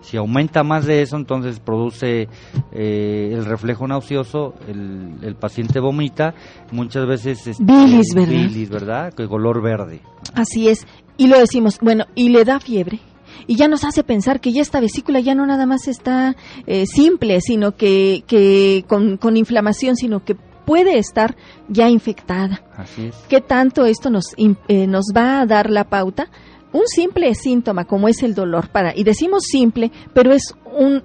Si 0.00 0.16
aumenta 0.16 0.62
más 0.62 0.86
de 0.86 1.02
eso, 1.02 1.16
entonces 1.16 1.60
produce 1.60 2.28
eh, 2.72 3.30
el 3.32 3.44
reflejo 3.44 3.86
nauseoso, 3.86 4.54
el, 4.66 5.36
paciente 5.38 5.80
vomita, 5.80 6.34
muchas 6.72 7.06
veces 7.06 7.46
es 7.46 7.58
bilis, 7.58 8.14
¿verdad? 8.14 8.32
Bilis, 8.32 8.70
¿verdad? 8.70 9.12
Que 9.14 9.28
color 9.28 9.62
verde. 9.62 10.00
Así 10.34 10.68
es. 10.68 10.86
Y 11.16 11.28
lo 11.28 11.38
decimos, 11.38 11.78
bueno, 11.80 12.06
y 12.14 12.30
le 12.30 12.44
da 12.44 12.60
fiebre. 12.60 13.00
Y 13.46 13.56
ya 13.56 13.68
nos 13.68 13.84
hace 13.84 14.02
pensar 14.04 14.40
que 14.40 14.52
ya 14.52 14.62
esta 14.62 14.80
vesícula 14.80 15.20
ya 15.20 15.34
no 15.34 15.46
nada 15.46 15.66
más 15.66 15.88
está 15.88 16.36
eh, 16.66 16.86
simple, 16.86 17.40
sino 17.40 17.76
que, 17.76 18.24
que 18.26 18.84
con, 18.86 19.16
con 19.16 19.36
inflamación, 19.36 19.96
sino 19.96 20.24
que 20.24 20.36
puede 20.70 20.98
estar 20.98 21.36
ya 21.68 21.88
infectada. 21.88 22.62
Así 22.76 23.06
es. 23.06 23.16
¿Qué 23.28 23.40
tanto 23.40 23.86
esto 23.86 24.08
nos, 24.08 24.34
eh, 24.36 24.86
nos 24.86 25.06
va 25.16 25.40
a 25.40 25.46
dar 25.46 25.68
la 25.68 25.84
pauta? 25.84 26.28
Un 26.72 26.86
simple 26.86 27.34
síntoma 27.34 27.84
como 27.84 28.08
es 28.08 28.22
el 28.22 28.34
dolor, 28.34 28.68
para, 28.68 28.96
y 28.96 29.04
decimos 29.04 29.44
simple, 29.44 29.90
pero 30.14 30.32
es 30.32 30.54
un, 30.78 31.02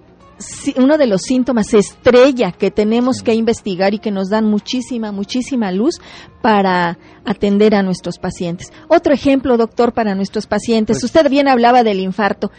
uno 0.77 0.97
de 0.97 1.07
los 1.07 1.21
síntomas 1.21 1.73
estrella 1.73 2.51
que 2.51 2.71
tenemos 2.71 3.21
que 3.21 3.33
investigar 3.33 3.93
y 3.93 3.99
que 3.99 4.11
nos 4.11 4.29
dan 4.29 4.45
muchísima, 4.45 5.11
muchísima 5.11 5.71
luz 5.71 6.01
para 6.41 6.97
atender 7.25 7.75
a 7.75 7.83
nuestros 7.83 8.19
pacientes. 8.19 8.71
Otro 8.87 9.13
ejemplo, 9.13 9.57
doctor, 9.57 9.93
para 9.93 10.15
nuestros 10.15 10.45
pacientes. 10.45 10.97
Pues 10.97 11.05
Usted 11.05 11.29
bien 11.29 11.47
hablaba 11.47 11.83
del 11.83 11.99
infarto. 11.99 12.51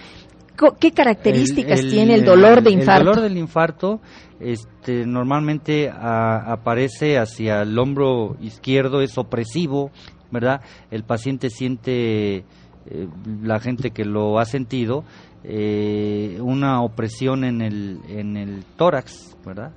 ¿Qué 0.80 0.92
características 0.92 1.82
tiene 1.82 2.14
el 2.14 2.24
dolor 2.24 2.62
de 2.62 2.70
infarto? 2.70 3.10
El 3.10 3.16
dolor 3.16 3.22
del 3.28 3.36
infarto 3.36 4.00
este, 4.40 5.04
normalmente 5.04 5.90
aparece 5.90 7.18
hacia 7.18 7.60
el 7.60 7.78
hombro 7.78 8.36
izquierdo, 8.40 9.02
es 9.02 9.18
opresivo, 9.18 9.90
¿verdad? 10.30 10.62
El 10.90 11.04
paciente 11.04 11.50
siente 11.50 12.46
eh, 12.90 13.08
la 13.42 13.60
gente 13.60 13.90
que 13.90 14.04
lo 14.04 14.38
ha 14.38 14.44
sentido, 14.44 15.04
eh, 15.44 16.38
una 16.40 16.82
opresión 16.82 17.44
en 17.44 17.62
el, 17.62 18.00
en 18.08 18.36
el 18.36 18.64
tórax, 18.76 19.36
¿verdad? 19.44 19.72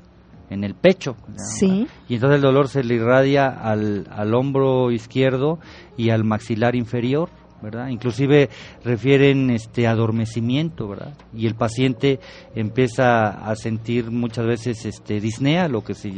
en 0.50 0.63
el 0.63 0.74
pecho. 0.74 1.16
Sí. 1.36 1.88
Y 2.08 2.16
entonces 2.16 2.38
el 2.38 2.42
dolor 2.42 2.68
se 2.70 2.84
le 2.84 2.96
irradia 2.96 3.48
al, 3.48 4.08
al 4.10 4.34
hombro 4.34 4.92
izquierdo 4.92 5.60
y 5.96 6.10
al 6.10 6.24
maxilar 6.24 6.75
inferior. 6.75 7.30
¿Verdad? 7.62 7.89
Inclusive 7.89 8.50
refieren 8.84 9.50
este 9.50 9.88
adormecimiento, 9.88 10.88
¿verdad? 10.88 11.13
Y 11.34 11.48
el 11.48 11.56
paciente 11.56 12.20
empieza 12.56 13.30
a 13.30 13.56
sentir 13.56 14.12
muchas 14.12 14.46
veces 14.46 14.86
este 14.86 15.20
disnea, 15.20 15.68
lo 15.68 15.84
que 15.84 15.94
se 15.94 16.12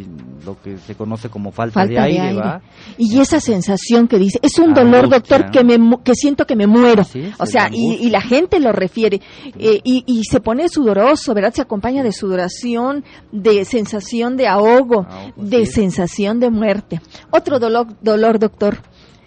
lo 0.46 0.62
que 0.62 0.78
se 0.78 0.96
conoce 0.96 1.30
como 1.30 1.52
falta, 1.52 1.86
de, 1.86 2.00
aire, 2.00 2.34
¿verdad? 2.34 2.62
Y 2.98 3.20
esa 3.20 3.40
sensación 3.40 4.08
que 4.08 4.18
dice, 4.18 4.40
es 4.42 4.58
un 4.60 4.74
dolor, 4.74 5.10
doctor, 5.10 5.52
que 5.52 5.64
me 5.64 5.78
que 6.04 6.16
siento 6.16 6.46
que 6.46 6.56
me 6.56 6.68
muero. 6.68 7.04
o 7.38 7.46
sea, 7.46 7.70
y, 7.72 8.10
la 8.12 8.22
gente 8.22 8.60
lo 8.60 8.74
refiere 8.74 9.22
eh, 9.58 9.80
y, 9.84 10.04
y, 10.06 10.24
se 10.26 10.42
pone 10.42 10.68
sudoroso, 10.68 11.34
¿verdad? 11.34 11.54
Se 11.54 11.62
acompaña 11.62 12.04
de 12.04 12.12
sudoración, 12.12 13.06
de 13.32 13.64
sensación 13.66 14.36
de 14.38 14.48
ahogo, 14.48 15.08
de 15.36 15.66
sensación 15.66 16.40
de 16.40 16.50
muerte. 16.50 17.02
Otro 17.32 17.60
dolor, 17.60 17.88
dolor, 18.02 18.40
doctor. 18.40 18.80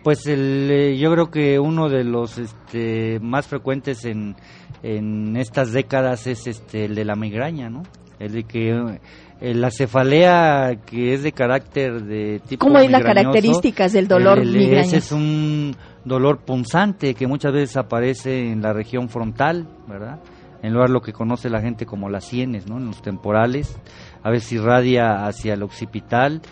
Pues 0.04 0.26
el, 0.26 0.70
eh, 0.70 0.99
yo 0.99 1.11
creo 1.12 1.30
que 1.30 1.58
uno 1.58 1.88
de 1.88 2.04
los 2.04 2.37
este, 2.37 3.18
más 3.20 3.46
frecuentes 3.46 4.04
en, 4.04 4.37
en 4.82 5.34
estas 5.38 5.73
décadas 5.73 6.26
es 6.26 6.46
este, 6.46 6.84
el 6.84 6.94
de 6.94 7.06
la 7.06 7.16
migraña, 7.16 7.70
¿no? 7.70 7.84
El 8.18 8.32
de 8.32 8.44
que 8.44 8.99
eh, 9.40 9.54
la 9.54 9.70
cefalea 9.70 10.76
que 10.84 11.14
es 11.14 11.23
de 11.23 11.32
carácter 11.32 12.04
de 12.04 12.40
tipo 12.46 12.66
¿Cómo 12.66 12.78
es 12.80 12.90
las 12.90 13.02
características 13.02 13.94
del 13.94 14.06
dolor 14.06 14.40
el, 14.40 14.54
Ese 14.75 14.99
es 14.99 15.11
un 15.11 15.75
dolor 16.04 16.40
punzante 16.40 17.14
que 17.14 17.26
muchas 17.26 17.54
veces 17.54 17.78
aparece 17.78 18.52
en 18.52 18.61
la 18.61 18.75
región 18.75 19.08
frontal, 19.08 19.66
¿verdad? 19.88 20.20
En 20.62 20.75
lugar 20.75 20.88
de 20.88 20.94
lo 20.94 21.00
que 21.00 21.14
conoce 21.14 21.49
la 21.49 21.62
gente 21.62 21.87
como 21.87 22.11
las 22.11 22.26
sienes, 22.26 22.66
¿no? 22.66 22.76
En 22.76 22.87
los 22.87 23.00
temporales. 23.00 23.75
A 24.23 24.30
veces 24.30 24.52
irradia 24.52 25.25
hacia 25.26 25.54
el 25.54 25.62
occipital 25.62 26.42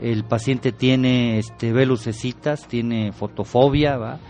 el 0.00 0.24
paciente 0.24 0.72
tiene 0.72 1.38
este 1.38 1.72
velucecitas, 1.72 2.66
tiene 2.66 3.12
fotofobia, 3.12 3.96
¿va? 3.96 4.20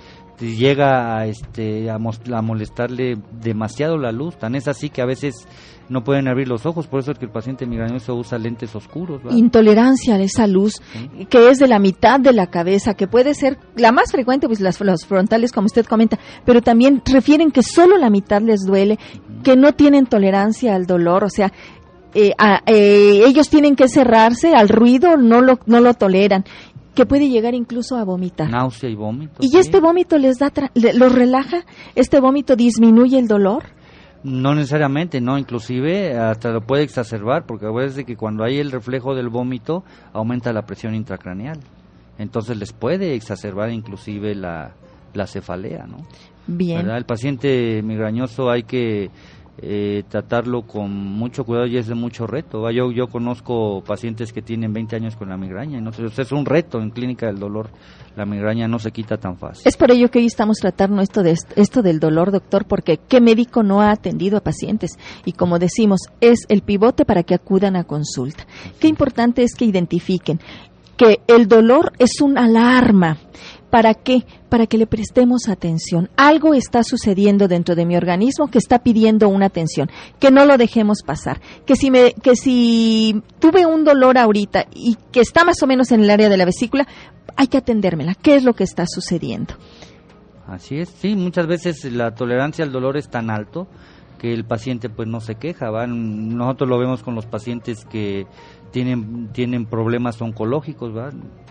llega 0.40 1.18
a, 1.18 1.26
este, 1.26 1.90
a, 1.90 1.98
molestarle 1.98 3.18
demasiado 3.42 3.98
la 3.98 4.12
luz, 4.12 4.38
tan 4.38 4.54
es 4.54 4.68
así 4.68 4.90
que 4.90 5.02
a 5.02 5.06
veces 5.06 5.46
no 5.88 6.04
pueden 6.04 6.28
abrir 6.28 6.48
los 6.48 6.66
ojos, 6.66 6.86
por 6.86 7.00
eso 7.00 7.10
es 7.10 7.18
que 7.18 7.24
el 7.24 7.32
paciente 7.32 7.66
migrañoso 7.66 8.14
usa 8.14 8.38
lentes 8.38 8.74
oscuros. 8.76 9.20
Intolerancia 9.30 10.14
a 10.14 10.20
esa 10.20 10.46
luz, 10.46 10.80
que 11.28 11.50
es 11.50 11.58
de 11.58 11.66
la 11.66 11.80
mitad 11.80 12.20
de 12.20 12.32
la 12.32 12.46
cabeza, 12.46 12.94
que 12.94 13.08
puede 13.08 13.34
ser 13.34 13.58
la 13.76 13.90
más 13.90 14.12
frecuente, 14.12 14.46
pues 14.46 14.60
las, 14.60 14.80
los 14.80 15.04
frontales, 15.04 15.50
como 15.52 15.66
usted 15.66 15.84
comenta, 15.84 16.18
pero 16.44 16.62
también 16.62 17.02
refieren 17.04 17.50
que 17.50 17.62
solo 17.62 17.98
la 17.98 18.08
mitad 18.08 18.40
les 18.40 18.60
duele, 18.60 18.98
que 19.42 19.56
no 19.56 19.72
tienen 19.72 20.06
tolerancia 20.06 20.76
al 20.76 20.86
dolor, 20.86 21.24
o 21.24 21.30
sea, 21.30 21.52
eh, 22.14 22.32
eh, 22.66 23.22
ellos 23.26 23.48
tienen 23.48 23.76
que 23.76 23.88
cerrarse 23.88 24.54
al 24.54 24.68
ruido, 24.68 25.16
no 25.16 25.40
lo, 25.40 25.58
no 25.66 25.80
lo 25.80 25.94
toleran 25.94 26.44
que 26.94 27.06
puede 27.06 27.28
llegar 27.28 27.54
incluso 27.54 27.96
a 27.96 28.04
vomitar. 28.04 28.50
Náusea 28.50 28.90
y 28.90 28.94
vómito. 28.94 29.40
¿Y 29.40 29.56
este 29.56 29.80
vómito 29.80 30.18
les 30.18 30.38
da, 30.38 30.52
los 30.74 31.12
relaja? 31.12 31.64
¿Este 31.94 32.20
vómito 32.20 32.56
disminuye 32.56 33.18
el 33.18 33.28
dolor? 33.28 33.62
No 34.22 34.54
necesariamente, 34.54 35.20
no, 35.20 35.38
inclusive 35.38 36.18
hasta 36.18 36.50
lo 36.50 36.60
puede 36.60 36.82
exacerbar, 36.82 37.46
porque 37.46 37.66
a 37.66 37.70
veces 37.70 38.04
que 38.04 38.16
cuando 38.16 38.44
hay 38.44 38.58
el 38.58 38.70
reflejo 38.70 39.14
del 39.14 39.30
vómito 39.30 39.82
aumenta 40.12 40.52
la 40.52 40.62
presión 40.66 40.94
intracraneal. 40.94 41.58
Entonces 42.18 42.58
les 42.58 42.72
puede 42.74 43.14
exacerbar 43.14 43.70
inclusive 43.70 44.34
la, 44.34 44.74
la 45.14 45.26
cefalea, 45.26 45.86
¿no? 45.86 45.98
Bien. 46.46 46.90
El 46.90 47.06
paciente 47.06 47.82
migrañoso 47.82 48.50
hay 48.50 48.64
que 48.64 49.10
eh, 49.62 50.04
tratarlo 50.08 50.62
con 50.62 50.90
mucho 50.90 51.44
cuidado 51.44 51.66
y 51.66 51.76
es 51.76 51.86
de 51.86 51.94
mucho 51.94 52.26
reto. 52.26 52.70
Yo, 52.70 52.90
yo 52.92 53.08
conozco 53.08 53.82
pacientes 53.86 54.32
que 54.32 54.40
tienen 54.40 54.72
20 54.72 54.96
años 54.96 55.16
con 55.16 55.28
la 55.28 55.36
migraña, 55.36 55.78
y 55.78 55.82
no 55.82 55.90
es 55.90 56.32
un 56.32 56.46
reto 56.46 56.80
en 56.80 56.90
clínica 56.90 57.26
del 57.26 57.38
dolor. 57.38 57.68
La 58.16 58.24
migraña 58.24 58.66
no 58.68 58.78
se 58.78 58.90
quita 58.90 59.18
tan 59.18 59.36
fácil. 59.36 59.62
Es 59.66 59.76
por 59.76 59.90
ello 59.90 60.10
que 60.10 60.18
hoy 60.18 60.26
estamos 60.26 60.58
tratando 60.58 61.02
esto, 61.02 61.22
de 61.22 61.36
esto 61.56 61.82
del 61.82 62.00
dolor, 62.00 62.32
doctor, 62.32 62.64
porque 62.64 62.98
¿qué 63.06 63.20
médico 63.20 63.62
no 63.62 63.82
ha 63.82 63.90
atendido 63.90 64.38
a 64.38 64.40
pacientes? 64.40 64.98
Y 65.26 65.32
como 65.32 65.58
decimos, 65.58 66.00
es 66.20 66.46
el 66.48 66.62
pivote 66.62 67.04
para 67.04 67.22
que 67.22 67.34
acudan 67.34 67.76
a 67.76 67.84
consulta. 67.84 68.46
Qué 68.78 68.88
importante 68.88 69.42
es 69.42 69.54
que 69.54 69.66
identifiquen 69.66 70.40
que 70.96 71.20
el 71.26 71.48
dolor 71.48 71.92
es 71.98 72.20
una 72.20 72.44
alarma 72.44 73.18
¿Para 73.70 73.94
qué? 73.94 74.24
Para 74.48 74.66
que 74.66 74.78
le 74.78 74.86
prestemos 74.86 75.48
atención. 75.48 76.10
Algo 76.16 76.54
está 76.54 76.82
sucediendo 76.82 77.48
dentro 77.48 77.74
de 77.76 77.86
mi 77.86 77.96
organismo 77.96 78.48
que 78.48 78.58
está 78.58 78.80
pidiendo 78.80 79.28
una 79.28 79.46
atención, 79.46 79.90
que 80.18 80.30
no 80.30 80.44
lo 80.44 80.58
dejemos 80.58 81.02
pasar. 81.04 81.40
Que 81.66 81.76
si, 81.76 81.90
me, 81.90 82.12
que 82.14 82.34
si 82.36 83.22
tuve 83.38 83.66
un 83.66 83.84
dolor 83.84 84.18
ahorita 84.18 84.66
y 84.74 84.96
que 85.12 85.20
está 85.20 85.44
más 85.44 85.62
o 85.62 85.66
menos 85.66 85.92
en 85.92 86.00
el 86.00 86.10
área 86.10 86.28
de 86.28 86.36
la 86.36 86.44
vesícula, 86.44 86.86
hay 87.36 87.46
que 87.46 87.58
atendérmela. 87.58 88.14
¿Qué 88.14 88.34
es 88.34 88.44
lo 88.44 88.54
que 88.54 88.64
está 88.64 88.84
sucediendo? 88.86 89.54
Así 90.46 90.78
es, 90.78 90.88
sí, 90.88 91.14
muchas 91.14 91.46
veces 91.46 91.84
la 91.84 92.12
tolerancia 92.14 92.64
al 92.64 92.72
dolor 92.72 92.96
es 92.96 93.08
tan 93.08 93.30
alto 93.30 93.68
que 94.18 94.34
el 94.34 94.44
paciente 94.44 94.90
pues 94.90 95.08
no 95.08 95.20
se 95.20 95.36
queja, 95.36 95.70
nosotros 95.86 96.68
lo 96.68 96.78
vemos 96.78 97.02
con 97.02 97.14
los 97.14 97.24
pacientes 97.24 97.84
que 97.86 98.26
tienen 98.70 99.28
tienen 99.32 99.64
problemas 99.64 100.20
oncológicos, 100.20 100.94
¿va? 100.94 101.10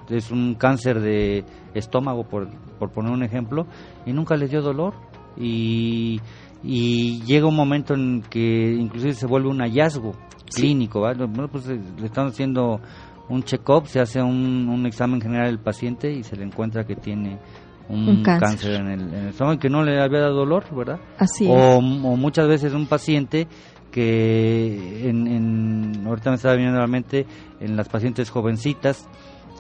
Es 0.10 0.32
un 0.32 0.56
cáncer 0.56 1.00
de 1.00 1.44
estómago, 1.74 2.24
por, 2.24 2.50
por 2.78 2.92
poner 2.92 3.12
un 3.12 3.24
ejemplo, 3.24 3.68
y 4.06 4.14
nunca 4.14 4.36
les 4.36 4.50
dio 4.50 4.62
dolor. 4.62 4.94
Y, 5.38 6.20
y 6.64 7.22
llega 7.22 7.48
un 7.48 7.56
momento 7.56 7.94
en 7.94 8.22
que 8.30 8.74
inclusive 8.74 9.14
se 9.14 9.28
vuelve 9.28 9.50
un 9.50 9.60
hallazgo 9.60 10.14
clínico. 10.54 11.00
Bueno, 11.02 11.48
pues 11.50 11.68
eh, 11.70 11.80
le 11.98 12.06
están 12.06 12.28
haciendo 12.28 12.82
un 13.30 13.44
check-up, 13.44 13.88
se 13.88 14.00
hace 14.00 14.22
un, 14.22 14.68
un, 14.68 14.86
examen 14.86 15.22
general 15.22 15.48
del 15.48 15.60
paciente 15.60 16.12
y 16.12 16.24
se 16.24 16.36
le 16.36 16.44
encuentra 16.44 16.84
que 16.84 16.96
tiene 16.96 17.38
un, 17.88 18.24
cáncer. 18.24 18.82
en, 18.82 18.88
el, 18.88 19.14
en, 19.14 19.28
estómago 19.28 19.60
que 19.60 19.70
no 19.70 19.84
le 19.84 20.02
había 20.02 20.22
dado 20.22 20.36
dolor, 20.36 20.66
¿verdad? 20.76 21.00
Así 21.18 21.48
o, 21.48 21.78
o 21.78 21.82
muchas 22.18 22.48
veces 22.48 22.74
un 22.74 22.88
paciente 22.88 23.48
que 23.92 25.10
en, 25.10 25.28
en, 25.28 26.08
ahorita 26.08 26.30
me 26.32 26.36
estaba 26.36 26.56
viendo 26.56 26.80
la 26.80 26.88
mente 26.88 27.26
en 27.60 27.76
las 27.76 27.90
pacientes 27.90 28.30
jovencitas 28.30 29.08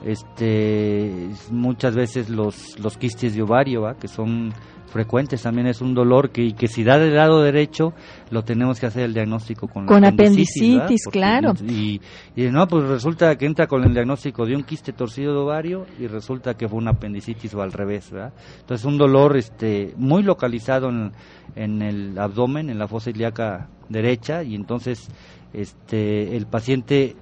este 0.05 1.29
muchas 1.51 1.95
veces 1.95 2.29
los 2.29 2.79
los 2.79 2.97
quistes 2.97 3.35
de 3.35 3.41
ovario 3.41 3.83
que 3.99 4.07
son 4.07 4.53
frecuentes 4.89 5.43
también 5.43 5.67
es 5.67 5.81
un 5.81 5.93
dolor 5.93 6.31
que 6.31 6.41
y 6.41 6.53
que 6.53 6.67
si 6.67 6.83
da 6.83 6.97
del 6.97 7.15
lado 7.15 7.41
derecho 7.43 7.93
lo 8.31 8.43
tenemos 8.43 8.79
que 8.79 8.87
hacer 8.87 9.03
el 9.03 9.13
diagnóstico 9.13 9.67
con, 9.67 9.85
con 9.85 10.03
apendicitis, 10.03 11.03
claro. 11.11 11.53
y, 11.67 12.01
y, 12.35 12.43
no 12.49 12.67
pues 12.67 12.85
resulta 12.85 13.37
que 13.37 13.45
entra 13.45 13.67
con 13.67 13.83
el 13.83 13.93
diagnóstico 13.93 14.45
de 14.45 14.55
un 14.55 14.63
quiste 14.63 14.93
torcido 14.93 15.33
de 15.33 15.39
ovario 15.39 15.85
y 15.99 16.07
resulta 16.07 16.55
que 16.55 16.67
fue 16.67 16.79
una 16.79 16.91
apendicitis 16.91 17.53
o 17.53 17.61
al 17.61 17.71
revés 17.71 18.09
¿verdad? 18.11 18.33
entonces 18.61 18.85
un 18.85 18.97
dolor 18.97 19.37
este 19.37 19.93
muy 19.97 20.23
localizado 20.23 20.89
en, 20.89 21.11
en 21.55 21.81
el 21.81 22.17
abdomen 22.17 22.69
en 22.69 22.79
la 22.79 22.87
fosa 22.87 23.11
ilíaca 23.11 23.69
derecha 23.89 24.43
y 24.43 24.55
entonces 24.55 25.07
este 25.53 26.35
el 26.35 26.47
paciente 26.47 27.15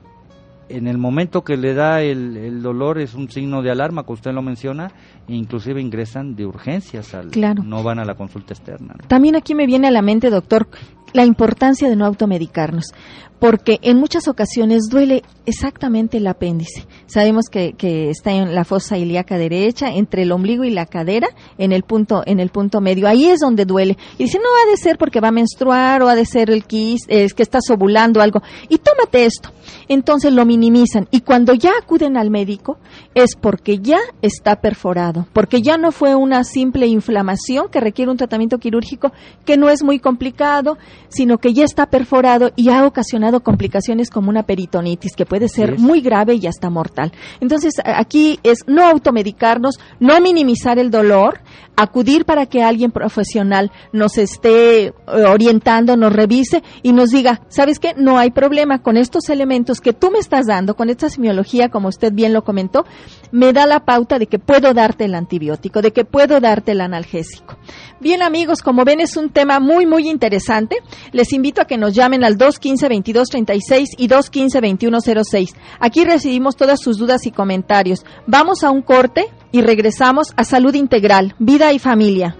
en 0.70 0.88
el 0.88 0.98
momento 0.98 1.44
que 1.44 1.58
le 1.58 1.74
da 1.74 2.02
el, 2.02 2.62
dolor 2.62 3.00
es 3.00 3.14
un 3.14 3.30
signo 3.30 3.62
de 3.62 3.72
alarma, 3.72 4.04
que 4.04 4.14
usted 4.14 4.32
lo 4.32 4.42
menciona, 4.42 4.92
e 5.28 5.36
inclusive 5.36 5.82
ingresan 5.82 6.36
de 6.36 6.46
urgencias, 6.46 7.14
al, 7.14 7.30
claro. 7.30 7.64
no 7.64 7.84
van 7.84 8.00
a 8.00 8.06
la 8.06 8.16
consulta 8.16 8.54
externa. 8.54 8.96
También 9.08 9.36
aquí 9.36 9.56
me 9.56 9.66
viene 9.66 9.88
a 9.88 9.92
la 9.92 10.02
mente, 10.02 10.30
doctor, 10.30 10.68
la 11.14 11.26
importancia 11.26 11.90
de 11.90 11.96
no 11.96 12.06
automedicarnos, 12.06 12.94
porque 13.40 13.80
en 13.82 13.98
muchas 13.98 14.28
ocasiones 14.28 14.84
duele 14.90 15.24
exactamente 15.46 16.18
el 16.18 16.28
apéndice. 16.28 16.86
Sabemos 17.06 17.46
que, 17.50 17.76
está 18.10 18.32
en 18.32 18.56
la 18.56 18.66
fosa 18.66 18.98
ilíaca 18.98 19.38
derecha, 19.38 19.90
entre 19.94 20.24
el 20.24 20.32
ombligo 20.32 20.64
y 20.64 20.72
la 20.72 20.86
cadera, 20.86 21.28
en 21.58 21.72
el 21.72 21.84
punto, 21.84 22.24
en 22.26 22.40
el 22.40 22.50
punto 22.50 22.82
medio. 22.82 23.08
Ahí 23.08 23.28
es 23.28 23.40
donde 23.40 23.66
duele. 23.66 23.98
Y 24.18 24.24
dice, 24.24 24.40
no 24.40 24.46
ha 24.46 24.70
de 24.70 24.78
ser 24.78 24.98
porque 24.98 25.22
va 25.22 25.30
a 25.30 25.32
menstruar 25.32 26.02
o 26.02 26.10
ha 26.10 26.16
de 26.16 26.26
ser 26.26 26.50
el 26.50 26.66
quis, 26.66 27.02
es 27.08 27.34
que 27.34 27.44
estás 27.44 27.70
ovulando 27.70 28.22
algo. 28.22 28.42
Y 28.70 28.78
tómate 28.80 29.26
esto. 29.26 29.52
Entonces 29.88 30.34
lo 30.34 30.46
minimizan. 30.46 31.08
Y 31.12 31.22
cuando 31.22 31.54
ya 31.54 31.72
acuden 31.82 32.18
al 32.18 32.30
médico, 32.30 32.78
es 33.14 33.36
porque 33.40 33.80
ya 33.80 34.00
está 34.22 34.58
perforado, 34.58 35.28
porque 35.34 35.62
ya 35.62 35.78
no 35.78 35.92
fue 35.92 36.16
una 36.16 36.44
simple 36.44 36.88
inflamación 36.88 37.70
que 37.70 37.80
requiere 37.80 38.12
un 38.12 38.18
tratamiento 38.18 38.58
quirúrgico 38.58 39.12
que 39.46 39.58
no 39.58 39.70
es 39.70 39.84
muy 39.84 40.00
complicado, 40.00 40.78
sino 41.10 41.38
que 41.38 41.54
ya 41.54 41.64
está 41.64 41.88
perforado 41.88 42.52
y 42.56 42.70
ha 42.70 42.86
ocasionado 42.86 43.27
complicaciones 43.42 44.10
como 44.10 44.30
una 44.30 44.44
peritonitis, 44.44 45.16
que 45.16 45.26
puede 45.26 45.48
ser 45.50 45.78
muy 45.78 46.02
grave 46.02 46.36
y 46.36 46.48
hasta 46.48 46.70
mortal. 46.70 47.12
Entonces, 47.40 47.76
aquí 47.84 48.40
es 48.44 48.60
no 48.68 48.86
automedicarnos, 48.86 49.80
no 50.00 50.20
minimizar 50.22 50.80
el 50.80 50.92
dolor, 50.92 51.42
acudir 51.78 52.26
para 52.26 52.48
que 52.48 52.64
alguien 52.64 52.92
profesional 52.92 53.72
nos 53.94 54.18
esté 54.18 54.88
eh, 54.88 54.94
orientando, 55.08 55.96
nos 55.96 56.12
revise 56.12 56.64
y 56.84 56.92
nos 56.92 57.12
diga, 57.12 57.42
¿sabes 57.48 57.80
qué? 57.80 57.94
No 57.96 58.18
hay 58.18 58.32
problema 58.32 58.82
con 58.82 58.98
estos 58.98 59.30
elementos 59.30 59.80
que 59.80 59.94
tú 59.94 60.12
me 60.12 60.20
estás 60.20 60.48
dando, 60.48 60.76
con 60.76 60.90
esta 60.90 61.10
semiología, 61.10 61.70
como 61.70 61.88
usted 61.88 62.12
bien 62.12 62.34
lo 62.34 62.44
comentó, 62.44 62.86
me 63.32 63.54
da 63.54 63.68
la 63.68 63.86
pauta 63.86 64.20
de 64.20 64.28
que 64.28 64.40
puedo 64.40 64.74
darte 64.74 65.06
el 65.06 65.16
antibiótico, 65.16 65.82
de 65.82 65.94
que 65.94 66.04
puedo 66.04 66.40
darte 66.40 66.72
el 66.72 66.82
analgésico. 66.82 67.58
Bien 68.00 68.22
amigos, 68.22 68.62
como 68.62 68.84
ven 68.84 69.00
es 69.00 69.16
un 69.16 69.30
tema 69.30 69.60
muy 69.60 69.86
muy 69.86 70.10
interesante. 70.10 70.78
Les 71.12 71.32
invito 71.34 71.62
a 71.62 71.66
que 71.66 71.78
nos 71.78 71.94
llamen 71.94 72.24
al 72.24 72.38
215-2236 72.38 73.86
y 73.98 74.08
215-2106. 74.08 75.56
Aquí 75.80 76.04
recibimos 76.06 76.56
todas 76.56 76.80
sus 76.80 76.98
dudas 76.98 77.26
y 77.26 77.32
comentarios. 77.32 78.06
Vamos 78.26 78.64
a 78.64 78.72
un 78.72 78.82
corte 78.82 79.28
y 79.52 79.62
regresamos 79.62 80.34
a 80.36 80.44
Salud 80.44 80.74
Integral, 80.76 81.36
Vida 81.40 81.74
y 81.74 81.80
Familia. 81.80 82.36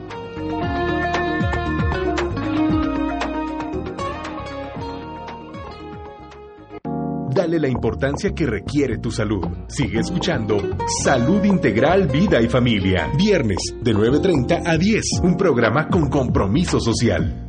Dale 7.38 7.60
la 7.60 7.68
importancia 7.68 8.32
que 8.34 8.48
requiere 8.48 8.98
tu 8.98 9.12
salud. 9.12 9.46
Sigue 9.68 10.00
escuchando 10.00 10.58
Salud 11.04 11.44
Integral, 11.44 12.08
Vida 12.08 12.42
y 12.42 12.48
Familia. 12.48 13.12
Viernes 13.16 13.60
de 13.80 13.94
9.30 13.94 14.64
a 14.66 14.78
10. 14.78 15.22
Un 15.24 15.38
programa 15.38 15.88
con 15.88 16.10
compromiso 16.10 16.80
social. 16.80 17.47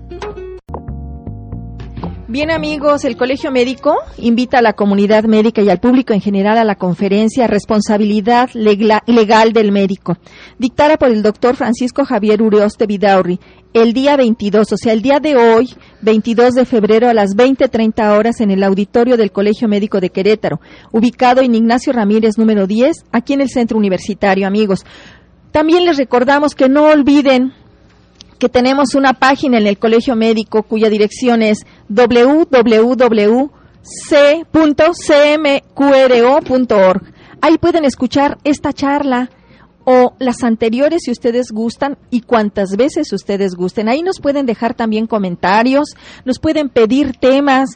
Bien 2.31 2.51
amigos, 2.51 3.07
el 3.07 3.17
Colegio 3.17 3.51
Médico 3.51 3.97
invita 4.19 4.59
a 4.59 4.63
la 4.63 4.75
comunidad 4.75 5.25
médica 5.25 5.63
y 5.63 5.71
al 5.71 5.81
público 5.81 6.13
en 6.13 6.21
general 6.21 6.59
a 6.59 6.65
la 6.65 6.75
conferencia 6.75 7.47
Responsabilidad 7.47 8.51
Legal 8.53 9.55
del 9.55 9.73
Médico, 9.73 10.19
dictada 10.59 10.99
por 10.99 11.09
el 11.09 11.23
doctor 11.23 11.57
Francisco 11.57 12.05
Javier 12.05 12.43
Urioste 12.43 12.87
Vidaurri, 12.87 13.41
el 13.73 13.95
día 13.95 14.19
22, 14.19 14.71
o 14.71 14.77
sea, 14.77 14.93
el 14.93 15.01
día 15.01 15.21
de 15.21 15.37
hoy, 15.37 15.71
22 16.03 16.53
de 16.53 16.67
febrero 16.67 17.09
a 17.09 17.15
las 17.15 17.35
20.30 17.35 18.19
horas 18.19 18.43
en 18.43 18.51
el 18.51 18.63
auditorio 18.63 19.17
del 19.17 19.33
Colegio 19.33 19.67
Médico 19.67 19.99
de 19.99 20.11
Querétaro, 20.11 20.61
ubicado 20.93 21.41
en 21.41 21.55
Ignacio 21.55 21.95
Ramírez 21.95 22.37
número 22.37 22.67
10, 22.67 23.07
aquí 23.11 23.33
en 23.33 23.41
el 23.41 23.49
Centro 23.49 23.79
Universitario, 23.79 24.47
amigos. 24.47 24.85
También 25.51 25.87
les 25.87 25.97
recordamos 25.97 26.55
que 26.55 26.69
no 26.69 26.89
olviden 26.89 27.55
que 28.39 28.49
tenemos 28.49 28.95
una 28.95 29.13
página 29.15 29.59
en 29.59 29.67
el 29.67 29.79
Colegio 29.79 30.17
Médico 30.17 30.63
cuya 30.63 30.89
dirección 30.89 31.43
es 31.43 31.67
www.c.cmqro.org. 31.89 32.63
Ahí 37.41 37.59
pueden 37.59 37.85
escuchar 37.85 38.39
esta 38.45 38.73
charla 38.73 39.31
o 39.85 40.15
las 40.19 40.45
anteriores 40.45 41.03
si 41.05 41.11
ustedes 41.11 41.51
gustan 41.51 41.97
y 42.11 42.21
cuantas 42.21 42.77
veces 42.77 43.13
ustedes 43.13 43.55
gusten. 43.55 43.89
Ahí 43.89 44.03
nos 44.03 44.21
pueden 44.21 44.45
dejar 44.45 44.75
también 44.75 45.07
comentarios, 45.07 45.95
nos 46.25 46.39
pueden 46.39 46.69
pedir 46.69 47.17
temas, 47.17 47.71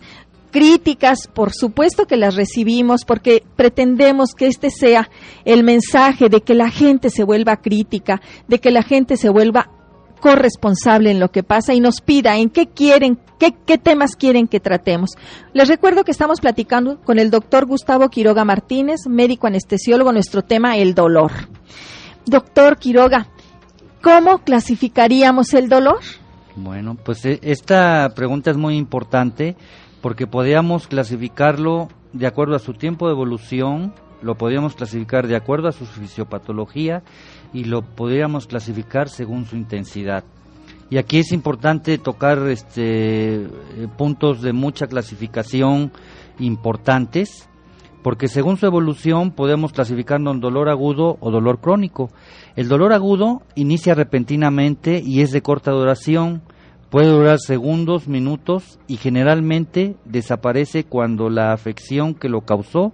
críticas, 0.50 1.26
por 1.26 1.52
supuesto 1.52 2.06
que 2.06 2.16
las 2.16 2.36
recibimos 2.36 3.04
porque 3.04 3.42
pretendemos 3.56 4.34
que 4.36 4.46
este 4.46 4.70
sea 4.70 5.08
el 5.44 5.64
mensaje 5.64 6.28
de 6.28 6.42
que 6.42 6.54
la 6.54 6.70
gente 6.70 7.08
se 7.08 7.24
vuelva 7.24 7.56
crítica, 7.56 8.20
de 8.46 8.60
que 8.60 8.70
la 8.70 8.82
gente 8.82 9.16
se 9.16 9.30
vuelva 9.30 9.70
corresponsable 10.22 11.10
en 11.10 11.18
lo 11.18 11.32
que 11.32 11.42
pasa 11.42 11.74
y 11.74 11.80
nos 11.80 12.00
pida 12.00 12.36
en 12.36 12.48
qué 12.48 12.68
quieren, 12.68 13.18
qué, 13.40 13.56
qué, 13.66 13.76
temas 13.76 14.14
quieren 14.14 14.46
que 14.46 14.60
tratemos. 14.60 15.10
Les 15.52 15.68
recuerdo 15.68 16.04
que 16.04 16.12
estamos 16.12 16.40
platicando 16.40 17.00
con 17.00 17.18
el 17.18 17.28
doctor 17.28 17.66
Gustavo 17.66 18.08
Quiroga 18.08 18.44
Martínez, 18.44 19.08
médico 19.08 19.48
anestesiólogo, 19.48 20.12
nuestro 20.12 20.42
tema, 20.42 20.76
el 20.76 20.94
dolor. 20.94 21.32
Doctor 22.24 22.78
Quiroga, 22.78 23.26
¿cómo 24.00 24.38
clasificaríamos 24.38 25.54
el 25.54 25.68
dolor? 25.68 25.98
Bueno, 26.54 26.94
pues 26.94 27.24
e, 27.24 27.40
esta 27.42 28.08
pregunta 28.14 28.52
es 28.52 28.56
muy 28.56 28.76
importante 28.76 29.56
porque 30.02 30.28
podríamos 30.28 30.86
clasificarlo 30.86 31.88
de 32.12 32.28
acuerdo 32.28 32.54
a 32.54 32.60
su 32.60 32.74
tiempo 32.74 33.08
de 33.08 33.14
evolución, 33.14 33.92
lo 34.22 34.36
podríamos 34.36 34.76
clasificar 34.76 35.26
de 35.26 35.34
acuerdo 35.34 35.66
a 35.66 35.72
su 35.72 35.84
fisiopatología 35.84 37.02
y 37.52 37.64
lo 37.64 37.82
podríamos 37.82 38.46
clasificar 38.46 39.08
según 39.08 39.44
su 39.44 39.56
intensidad. 39.56 40.24
Y 40.90 40.98
aquí 40.98 41.18
es 41.18 41.32
importante 41.32 41.96
tocar 41.98 42.38
este, 42.48 43.44
eh, 43.44 43.48
puntos 43.96 44.42
de 44.42 44.52
mucha 44.52 44.86
clasificación 44.86 45.90
importantes 46.38 47.48
porque 48.02 48.28
según 48.28 48.56
su 48.56 48.66
evolución 48.66 49.30
podemos 49.30 49.72
clasificarlo 49.72 50.32
en 50.32 50.40
dolor 50.40 50.68
agudo 50.68 51.16
o 51.20 51.30
dolor 51.30 51.60
crónico. 51.60 52.10
El 52.56 52.68
dolor 52.68 52.92
agudo 52.92 53.42
inicia 53.54 53.94
repentinamente 53.94 55.00
y 55.04 55.22
es 55.22 55.30
de 55.30 55.40
corta 55.40 55.70
duración, 55.70 56.42
puede 56.90 57.08
durar 57.08 57.38
segundos, 57.38 58.08
minutos 58.08 58.78
y 58.86 58.96
generalmente 58.96 59.96
desaparece 60.04 60.84
cuando 60.84 61.30
la 61.30 61.52
afección 61.52 62.14
que 62.14 62.28
lo 62.28 62.42
causó 62.42 62.92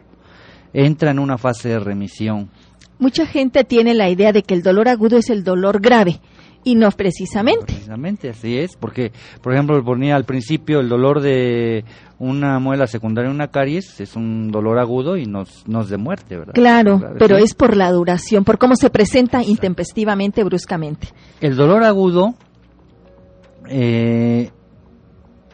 entra 0.72 1.10
en 1.10 1.18
una 1.18 1.38
fase 1.38 1.70
de 1.70 1.78
remisión. 1.80 2.50
Mucha 2.98 3.26
gente 3.26 3.64
tiene 3.64 3.94
la 3.94 4.10
idea 4.10 4.32
de 4.32 4.42
que 4.42 4.54
el 4.54 4.62
dolor 4.62 4.88
agudo 4.88 5.18
es 5.18 5.30
el 5.30 5.44
dolor 5.44 5.80
grave 5.80 6.20
y 6.64 6.74
no 6.74 6.90
precisamente. 6.90 7.66
precisamente, 7.66 8.28
así 8.30 8.58
es, 8.58 8.76
porque, 8.76 9.12
por 9.42 9.52
ejemplo, 9.52 9.82
ponía 9.84 10.16
al 10.16 10.24
principio 10.24 10.80
el 10.80 10.88
dolor 10.88 11.20
de 11.20 11.84
una 12.18 12.58
muela 12.58 12.86
secundaria, 12.86 13.30
una 13.30 13.48
caries, 13.48 14.00
es 14.00 14.16
un 14.16 14.50
dolor 14.50 14.78
agudo 14.78 15.16
y 15.16 15.24
no, 15.24 15.42
es 15.42 15.88
de 15.88 15.96
muerte, 15.96 16.36
¿verdad? 16.36 16.54
Claro, 16.54 17.00
pero 17.18 17.36
es 17.36 17.54
por 17.54 17.76
la 17.76 17.90
duración, 17.92 18.44
por 18.44 18.58
cómo 18.58 18.74
se 18.76 18.90
presenta 18.90 19.42
intempestivamente, 19.42 20.42
bruscamente. 20.42 21.08
El 21.40 21.56
dolor 21.56 21.84
agudo, 21.84 22.34
eh, 23.68 24.50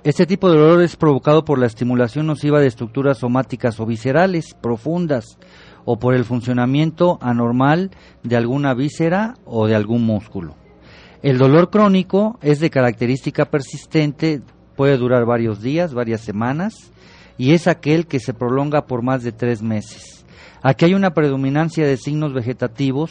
este 0.03 0.27
tipo 0.27 0.51
de 0.51 0.59
dolor 0.59 0.83
es 0.83 0.97
provocado 0.97 1.45
por 1.45 1.59
la 1.59 1.67
estimulación 1.67 2.27
nociva 2.27 2.61
de 2.61 2.67
estructuras 2.67 3.19
somáticas 3.19 3.79
o 3.79 3.87
viscerales 3.87 4.55
profundas 4.55 5.39
o 5.85 5.99
por 5.99 6.15
el 6.15 6.25
funcionamiento 6.25 7.19
anormal 7.21 7.91
de 8.23 8.37
alguna 8.37 8.75
víscera 8.75 9.35
o 9.45 9.67
de 9.67 9.75
algún 9.75 10.05
músculo. 10.05 10.57
El 11.23 11.39
dolor 11.39 11.71
crónico 11.71 12.39
es 12.43 12.61
de 12.61 12.71
característica 12.71 13.47
persistente, 13.47 14.43
puede 14.77 14.97
durar 14.97 15.25
varios 15.25 15.63
días, 15.63 15.95
varias 15.95 16.21
semanas, 16.21 16.93
y 17.39 17.53
es 17.53 17.67
aquel 17.67 18.07
que 18.07 18.21
se 18.21 18.35
prolonga 18.35 18.87
por 18.87 19.03
más 19.03 19.23
de 19.23 19.33
tres 19.33 19.63
meses. 19.63 20.25
Aquí 20.63 20.87
hay 20.87 20.95
una 20.95 21.15
predominancia 21.15 21.87
de 21.87 21.97
signos 21.97 22.33
vegetativos 22.33 23.11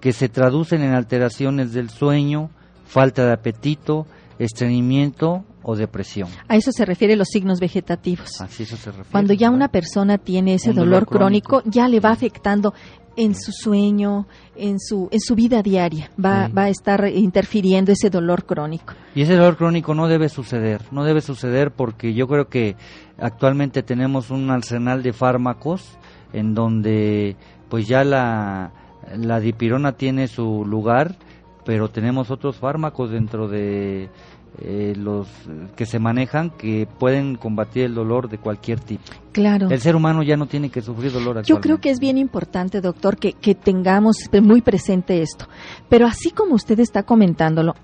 que 0.00 0.12
se 0.12 0.28
traducen 0.28 0.82
en 0.82 0.94
alteraciones 0.94 1.72
del 1.72 1.90
sueño, 1.90 2.50
falta 2.84 3.24
de 3.24 3.32
apetito, 3.32 4.06
estreñimiento 4.38 5.44
o 5.62 5.76
depresión. 5.76 6.28
A 6.48 6.56
eso 6.56 6.72
se 6.72 6.84
refiere 6.84 7.16
los 7.16 7.28
signos 7.28 7.60
vegetativos. 7.60 8.40
Así 8.40 8.64
eso 8.64 8.76
se 8.76 8.90
refiere. 8.90 9.10
Cuando 9.10 9.32
ya 9.32 9.50
una 9.50 9.68
persona 9.68 10.18
tiene 10.18 10.54
ese 10.54 10.72
dolor, 10.72 11.06
crónico, 11.06 11.62
ya 11.64 11.88
le 11.88 12.00
va 12.00 12.10
afectando 12.10 12.74
en 13.16 13.34
su 13.34 13.52
sueño, 13.52 14.26
en 14.56 14.80
su, 14.80 15.08
en 15.10 15.20
su 15.20 15.34
vida 15.34 15.62
diaria, 15.62 16.10
va, 16.22 16.48
va 16.48 16.64
a 16.64 16.68
estar 16.68 17.06
interfiriendo 17.08 17.92
ese 17.92 18.10
dolor 18.10 18.44
crónico. 18.44 18.94
Y 19.14 19.22
ese 19.22 19.34
dolor 19.34 19.56
crónico 19.56 19.94
no 19.94 20.08
debe 20.08 20.28
suceder, 20.28 20.82
no 20.90 21.04
debe 21.04 21.20
suceder 21.20 21.72
porque 21.72 22.14
yo 22.14 22.26
creo 22.26 22.48
que 22.48 22.76
actualmente 23.18 23.82
tenemos 23.82 24.30
un 24.30 24.50
arsenal 24.50 25.02
de 25.02 25.12
fármacos 25.12 25.98
en 26.32 26.54
donde 26.54 27.36
pues 27.68 27.86
ya 27.86 28.04
la, 28.04 28.72
la 29.16 29.40
dipirona 29.40 29.92
tiene 29.92 30.28
su 30.28 30.64
lugar, 30.64 31.16
pero 31.64 31.90
tenemos 31.90 32.30
otros 32.30 32.56
fármacos 32.56 33.10
dentro 33.10 33.48
de 33.48 34.10
eh, 34.58 34.94
los 34.96 35.28
que 35.76 35.86
se 35.86 35.98
manejan 35.98 36.50
que 36.50 36.86
pueden 36.98 37.36
combatir 37.36 37.84
el 37.84 37.94
dolor 37.94 38.28
de 38.28 38.38
cualquier 38.38 38.80
tipo. 38.80 39.04
Claro. 39.32 39.68
El 39.70 39.80
ser 39.80 39.96
humano 39.96 40.22
ya 40.22 40.36
no 40.36 40.46
tiene 40.46 40.68
que 40.68 40.82
sufrir 40.82 41.10
dolor. 41.10 41.42
Yo 41.42 41.60
creo 41.60 41.80
que 41.80 41.90
es 41.90 41.98
bien 41.98 42.18
importante, 42.18 42.80
doctor, 42.80 43.16
que, 43.16 43.32
que 43.32 43.54
tengamos 43.54 44.16
muy 44.42 44.60
presente 44.60 45.22
esto. 45.22 45.46
Pero 45.88 46.06
así 46.06 46.30
como 46.30 46.54
usted 46.54 46.78
está 46.80 47.02
comentándolo, 47.02 47.74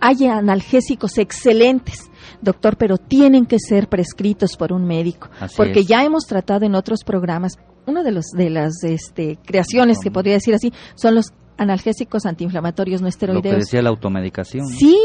hay 0.00 0.26
analgésicos 0.26 1.18
excelentes, 1.18 2.10
doctor, 2.40 2.76
pero 2.76 2.98
tienen 2.98 3.46
que 3.46 3.58
ser 3.58 3.88
prescritos 3.88 4.56
por 4.56 4.72
un 4.72 4.86
médico, 4.86 5.28
porque 5.56 5.84
ya 5.84 6.04
hemos 6.04 6.24
tratado 6.24 6.66
en 6.66 6.74
otros 6.74 7.04
programas, 7.04 7.58
una 7.86 8.02
de 8.02 8.12
los 8.12 8.26
de 8.26 8.50
las 8.50 8.82
este, 8.84 9.38
creaciones 9.44 9.98
que 10.02 10.10
podría 10.10 10.34
decir 10.34 10.54
así 10.54 10.72
son 10.94 11.14
los 11.14 11.32
analgésicos 11.56 12.26
antiinflamatorios 12.26 13.02
no 13.02 13.08
esteroideos. 13.08 13.44
Lo 13.44 13.50
que 13.50 13.56
decía 13.56 13.82
la 13.82 13.90
automedicación. 13.90 14.66
Sí, 14.66 14.98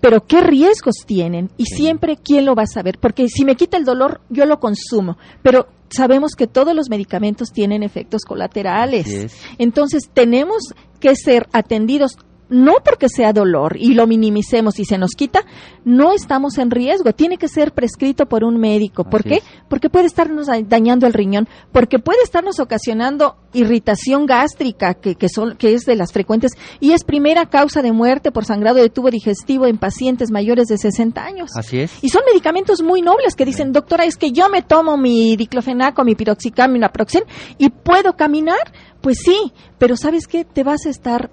pero 0.00 0.24
qué 0.26 0.40
riesgos 0.40 1.04
tienen 1.06 1.50
y 1.56 1.64
siempre 1.66 2.16
quién 2.16 2.44
lo 2.44 2.54
va 2.54 2.62
a 2.62 2.66
saber, 2.66 2.98
porque 2.98 3.28
si 3.28 3.44
me 3.44 3.56
quita 3.56 3.76
el 3.76 3.84
dolor 3.84 4.20
yo 4.28 4.44
lo 4.44 4.60
consumo, 4.60 5.18
pero 5.42 5.68
sabemos 5.90 6.32
que 6.36 6.46
todos 6.46 6.74
los 6.74 6.88
medicamentos 6.88 7.52
tienen 7.52 7.82
efectos 7.82 8.22
colaterales. 8.26 9.32
Entonces 9.58 10.10
tenemos 10.12 10.74
que 11.00 11.14
ser 11.16 11.48
atendidos 11.52 12.18
no 12.48 12.74
porque 12.84 13.08
sea 13.08 13.32
dolor 13.32 13.76
y 13.78 13.94
lo 13.94 14.06
minimicemos 14.06 14.78
y 14.78 14.84
se 14.84 14.98
nos 14.98 15.12
quita, 15.12 15.44
no 15.84 16.12
estamos 16.12 16.58
en 16.58 16.70
riesgo. 16.70 17.12
Tiene 17.12 17.36
que 17.36 17.48
ser 17.48 17.72
prescrito 17.72 18.26
por 18.26 18.44
un 18.44 18.58
médico. 18.58 19.04
¿Por 19.04 19.20
Así 19.20 19.28
qué? 19.28 19.34
es. 19.36 19.44
Porque 19.68 19.90
puede 19.90 20.06
estarnos 20.06 20.48
dañando 20.66 21.06
el 21.06 21.12
riñón, 21.12 21.48
porque 21.72 21.98
puede 21.98 22.22
estarnos 22.22 22.58
ocasionando 22.60 23.36
irritación 23.52 24.26
gástrica, 24.26 24.94
que, 24.94 25.14
que, 25.14 25.28
son, 25.28 25.56
que 25.56 25.74
es 25.74 25.84
de 25.84 25.96
las 25.96 26.12
frecuentes, 26.12 26.52
y 26.80 26.92
es 26.92 27.04
primera 27.04 27.46
causa 27.46 27.82
de 27.82 27.92
muerte 27.92 28.30
por 28.30 28.44
sangrado 28.44 28.76
de 28.76 28.90
tubo 28.90 29.10
digestivo 29.10 29.66
en 29.66 29.78
pacientes 29.78 30.30
mayores 30.30 30.68
de 30.68 30.78
60 30.78 31.22
años. 31.22 31.50
Así 31.56 31.80
es. 31.80 31.92
Y 32.02 32.08
son 32.08 32.22
medicamentos 32.26 32.82
muy 32.82 33.02
nobles 33.02 33.34
que 33.34 33.44
dicen, 33.44 33.72
doctora, 33.72 34.04
es 34.04 34.16
que 34.16 34.32
yo 34.32 34.48
me 34.48 34.62
tomo 34.62 34.96
mi 34.96 35.36
diclofenaco, 35.36 36.04
mi 36.04 36.14
piroxicam, 36.14 36.72
mi 36.72 36.78
naproxen 36.78 37.24
y 37.58 37.70
puedo 37.70 38.16
caminar. 38.16 38.72
Pues 39.00 39.18
sí, 39.24 39.52
pero 39.78 39.96
¿sabes 39.96 40.26
qué? 40.26 40.44
Te 40.44 40.64
vas 40.64 40.84
a 40.86 40.90
estar 40.90 41.30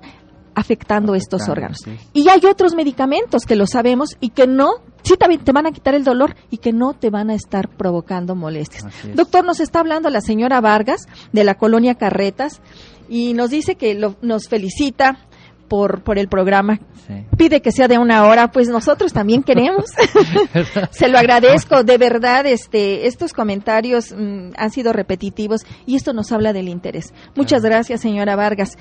afectando 0.56 1.14
estos 1.16 1.48
órganos. 1.50 1.78
sí. 1.84 1.98
Y 2.14 2.30
hay 2.30 2.42
otros 2.50 2.74
medicamentos 2.76 3.44
que 3.46 3.56
lo 3.56 3.68
sabemos 3.68 4.16
y 4.20 4.30
que 4.30 4.48
no, 4.48 4.72
sí 5.04 5.16
también 5.18 5.44
te 5.44 5.52
van 5.52 5.66
a 5.68 5.72
quitar 5.72 5.94
el 5.96 6.04
dolor 6.04 6.36
y 6.50 6.58
que 6.58 6.72
no 6.74 6.94
te 6.94 7.10
van 7.10 7.30
a 7.30 7.36
estar 7.36 7.70
provocando 7.70 8.36
molestias. 8.36 8.86
Doctor, 9.14 9.44
nos 9.46 9.60
está 9.60 9.80
hablando 9.82 10.10
la 10.10 10.22
señora 10.22 10.62
Vargas 10.62 11.08
de 11.34 11.44
la 11.44 11.56
colonia 11.56 11.96
Carretas 11.96 12.62
y 13.10 13.34
nos 13.34 13.50
dice 13.52 13.76
que 13.76 13.94
lo- 13.94 14.16
nos 14.22 14.48
felicita 14.48 15.20
por, 15.68 16.04
por 16.04 16.18
el 16.18 16.28
programa. 16.28 16.80
Sí. 17.08 17.26
Pide 17.38 17.62
que 17.62 17.72
sea 17.72 17.88
de 17.88 17.98
una 17.98 18.26
hora, 18.26 18.52
pues 18.52 18.68
nosotros 18.68 19.14
también 19.14 19.44
queremos. 19.44 19.86
Se 20.92 21.08
lo 21.08 21.18
agradezco, 21.18 21.84
de 21.84 21.98
verdad, 21.98 22.46
este, 22.46 23.08
estos 23.08 23.34
comentarios 23.34 24.12
mm, 24.12 24.52
han 24.58 24.72
sido 24.72 24.94
repetitivos 24.94 25.62
y 25.86 25.96
esto 25.96 26.14
nos 26.14 26.32
habla 26.32 26.54
del 26.54 26.68
interés. 26.68 27.14
Muchas 27.36 27.64
gracias, 27.64 28.02
señora 28.02 28.36
Vargas. 28.36 28.78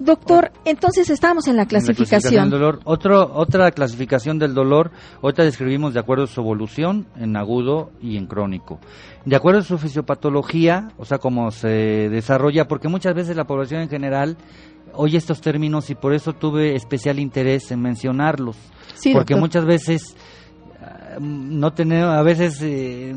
Doctor, 0.00 0.52
entonces 0.64 1.10
estamos 1.10 1.46
en 1.48 1.56
la 1.56 1.62
En 1.62 1.66
la 1.66 1.68
clasificación. 1.68 2.50
del 2.50 2.50
dolor. 2.50 2.80
Otro, 2.84 3.30
otra 3.34 3.70
clasificación 3.72 4.38
del 4.38 4.54
dolor, 4.54 4.90
ahorita 5.22 5.42
describimos 5.44 5.94
de 5.94 6.00
acuerdo 6.00 6.24
a 6.24 6.26
su 6.26 6.40
evolución 6.40 7.06
en 7.16 7.36
agudo 7.36 7.90
y 8.00 8.16
en 8.16 8.26
crónico. 8.26 8.78
De 9.24 9.36
acuerdo 9.36 9.60
a 9.60 9.62
su 9.62 9.76
fisiopatología, 9.78 10.88
o 10.96 11.04
sea, 11.04 11.18
cómo 11.18 11.50
se 11.50 11.68
desarrolla, 12.08 12.66
porque 12.66 12.88
muchas 12.88 13.14
veces 13.14 13.36
la 13.36 13.44
población 13.44 13.82
en 13.82 13.88
general 13.88 14.36
oye 14.94 15.18
estos 15.18 15.40
términos 15.40 15.90
y 15.90 15.94
por 15.94 16.12
eso 16.12 16.32
tuve 16.32 16.74
especial 16.74 17.18
interés 17.18 17.70
en 17.70 17.80
mencionarlos. 17.80 18.56
Sí, 18.94 19.12
porque 19.12 19.34
doctor. 19.34 19.40
muchas 19.40 19.64
veces 19.64 20.16
ah, 20.80 21.18
no 21.20 21.72
tenemos, 21.72 22.14
a 22.14 22.22
veces 22.22 22.60
eh, 22.62 23.14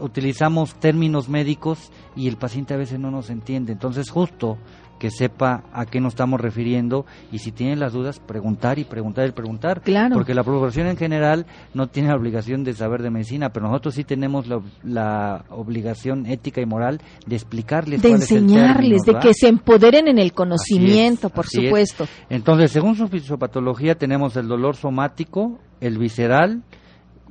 utilizamos 0.00 0.74
términos 0.80 1.28
médicos 1.28 1.90
y 2.16 2.28
el 2.28 2.36
paciente 2.36 2.74
a 2.74 2.76
veces 2.76 2.98
no 2.98 3.10
nos 3.10 3.30
entiende. 3.30 3.72
Entonces, 3.72 4.10
justo 4.10 4.58
que 4.98 5.10
sepa 5.10 5.64
a 5.72 5.86
qué 5.86 6.00
nos 6.00 6.14
estamos 6.14 6.40
refiriendo 6.40 7.04
y 7.32 7.38
si 7.38 7.52
tiene 7.52 7.76
las 7.76 7.92
dudas, 7.92 8.20
preguntar 8.20 8.78
y 8.78 8.84
preguntar 8.84 9.28
y 9.28 9.32
preguntar. 9.32 9.82
Claro. 9.82 10.14
Porque 10.14 10.34
la 10.34 10.44
población 10.44 10.86
en 10.86 10.96
general 10.96 11.46
no 11.74 11.88
tiene 11.88 12.08
la 12.08 12.16
obligación 12.16 12.64
de 12.64 12.72
saber 12.72 13.02
de 13.02 13.10
medicina, 13.10 13.50
pero 13.50 13.66
nosotros 13.66 13.94
sí 13.94 14.04
tenemos 14.04 14.46
la, 14.46 14.60
la 14.82 15.44
obligación 15.50 16.26
ética 16.26 16.60
y 16.60 16.66
moral 16.66 17.00
de 17.26 17.36
explicarles 17.36 18.02
de 18.02 18.08
cuál 18.08 18.22
es 18.22 18.30
el 18.30 18.38
enseñarles, 18.38 19.02
término, 19.02 19.20
de 19.20 19.28
que 19.28 19.34
se 19.34 19.48
empoderen 19.48 20.08
en 20.08 20.18
el 20.18 20.32
conocimiento, 20.32 21.28
es, 21.28 21.32
por 21.32 21.44
es. 21.44 21.50
supuesto. 21.50 22.06
Entonces, 22.28 22.70
según 22.70 22.96
su 22.96 23.08
fisiopatología, 23.08 23.96
tenemos 23.96 24.36
el 24.36 24.48
dolor 24.48 24.76
somático, 24.76 25.58
el 25.80 25.98
visceral 25.98 26.62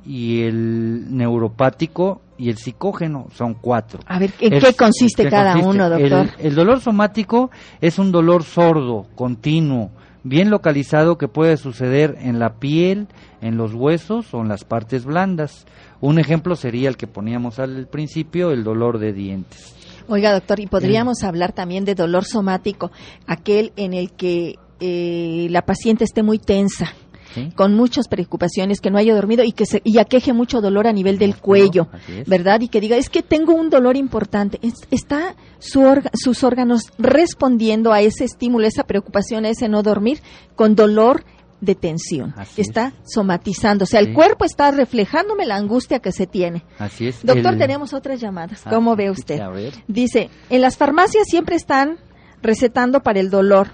y 0.04 0.42
el 0.42 1.16
neuropático 1.16 2.20
y 2.38 2.50
el 2.50 2.56
psicógeno. 2.58 3.26
Son 3.34 3.54
cuatro. 3.54 4.00
A 4.06 4.18
ver, 4.18 4.30
¿en 4.40 4.54
El- 4.54 4.60
qué 4.62 4.74
consiste 4.74 5.24
¿qué 5.24 5.30
cada 5.30 5.52
consiste? 5.52 5.70
uno, 5.70 5.88
doctor? 5.90 6.30
El, 6.38 6.46
el 6.46 6.54
dolor 6.54 6.80
somático 6.80 7.50
es 7.80 7.98
un 7.98 8.10
dolor 8.12 8.42
sordo, 8.44 9.06
continuo, 9.14 9.90
bien 10.22 10.50
localizado 10.50 11.18
que 11.18 11.28
puede 11.28 11.56
suceder 11.56 12.16
en 12.20 12.38
la 12.38 12.54
piel, 12.54 13.08
en 13.40 13.56
los 13.56 13.74
huesos 13.74 14.32
o 14.34 14.40
en 14.40 14.48
las 14.48 14.64
partes 14.64 15.04
blandas. 15.04 15.66
Un 16.00 16.18
ejemplo 16.18 16.56
sería 16.56 16.88
el 16.88 16.96
que 16.96 17.06
poníamos 17.06 17.58
al 17.58 17.86
principio, 17.88 18.50
el 18.50 18.64
dolor 18.64 18.98
de 18.98 19.12
dientes. 19.12 19.74
Oiga, 20.06 20.32
doctor, 20.34 20.60
y 20.60 20.66
podríamos 20.66 21.22
hablar 21.24 21.52
también 21.52 21.86
de 21.86 21.94
dolor 21.94 22.24
somático, 22.24 22.90
aquel 23.26 23.72
en 23.76 23.94
el 23.94 24.12
que 24.12 24.56
eh, 24.80 25.46
la 25.50 25.62
paciente 25.62 26.04
esté 26.04 26.22
muy 26.22 26.38
tensa, 26.38 26.92
¿sí? 27.34 27.50
con 27.54 27.74
muchas 27.74 28.08
preocupaciones, 28.08 28.80
que 28.80 28.90
no 28.90 28.98
haya 28.98 29.14
dormido 29.14 29.44
y 29.44 29.52
que 29.52 29.66
se, 29.66 29.80
y 29.84 29.98
aqueje 29.98 30.32
mucho 30.32 30.60
dolor 30.60 30.86
a 30.86 30.92
nivel 30.92 31.18
del 31.18 31.36
cuello. 31.36 31.88
¿verdad? 32.26 32.60
Y 32.60 32.68
que 32.68 32.80
diga, 32.80 32.96
es 32.96 33.08
que 33.10 33.22
tengo 33.22 33.54
un 33.54 33.70
dolor 33.70 33.96
importante. 33.96 34.58
Es- 34.62 34.86
está 34.90 35.34
su 35.58 35.80
orga- 35.82 36.10
sus 36.14 36.44
órganos 36.44 36.82
respondiendo 36.98 37.92
a 37.92 38.00
ese 38.00 38.24
estímulo, 38.24 38.66
esa 38.66 38.84
preocupación, 38.84 39.44
a 39.44 39.48
ese 39.50 39.68
no 39.68 39.82
dormir, 39.82 40.20
con 40.56 40.74
dolor 40.74 41.24
de 41.60 41.74
tensión. 41.74 42.34
Así 42.36 42.60
está 42.60 42.92
somatizando. 43.06 43.84
O 43.84 43.86
sea, 43.86 44.00
el 44.00 44.12
cuerpo 44.12 44.44
está 44.44 44.70
reflejándome 44.70 45.46
la 45.46 45.56
angustia 45.56 45.98
que 46.00 46.12
se 46.12 46.26
tiene. 46.26 46.62
Así 46.78 47.06
es. 47.06 47.24
Doctor, 47.24 47.54
El- 47.54 47.58
tenemos 47.58 47.94
otras 47.94 48.20
llamadas. 48.20 48.60
Ah, 48.66 48.70
¿Cómo 48.70 48.94
ve 48.96 49.10
usted? 49.10 49.38
Dice, 49.88 50.28
en 50.50 50.60
las 50.60 50.76
farmacias 50.76 51.24
siempre 51.26 51.56
están 51.56 51.96
recetando 52.42 53.00
para 53.00 53.20
el 53.20 53.30
dolor. 53.30 53.68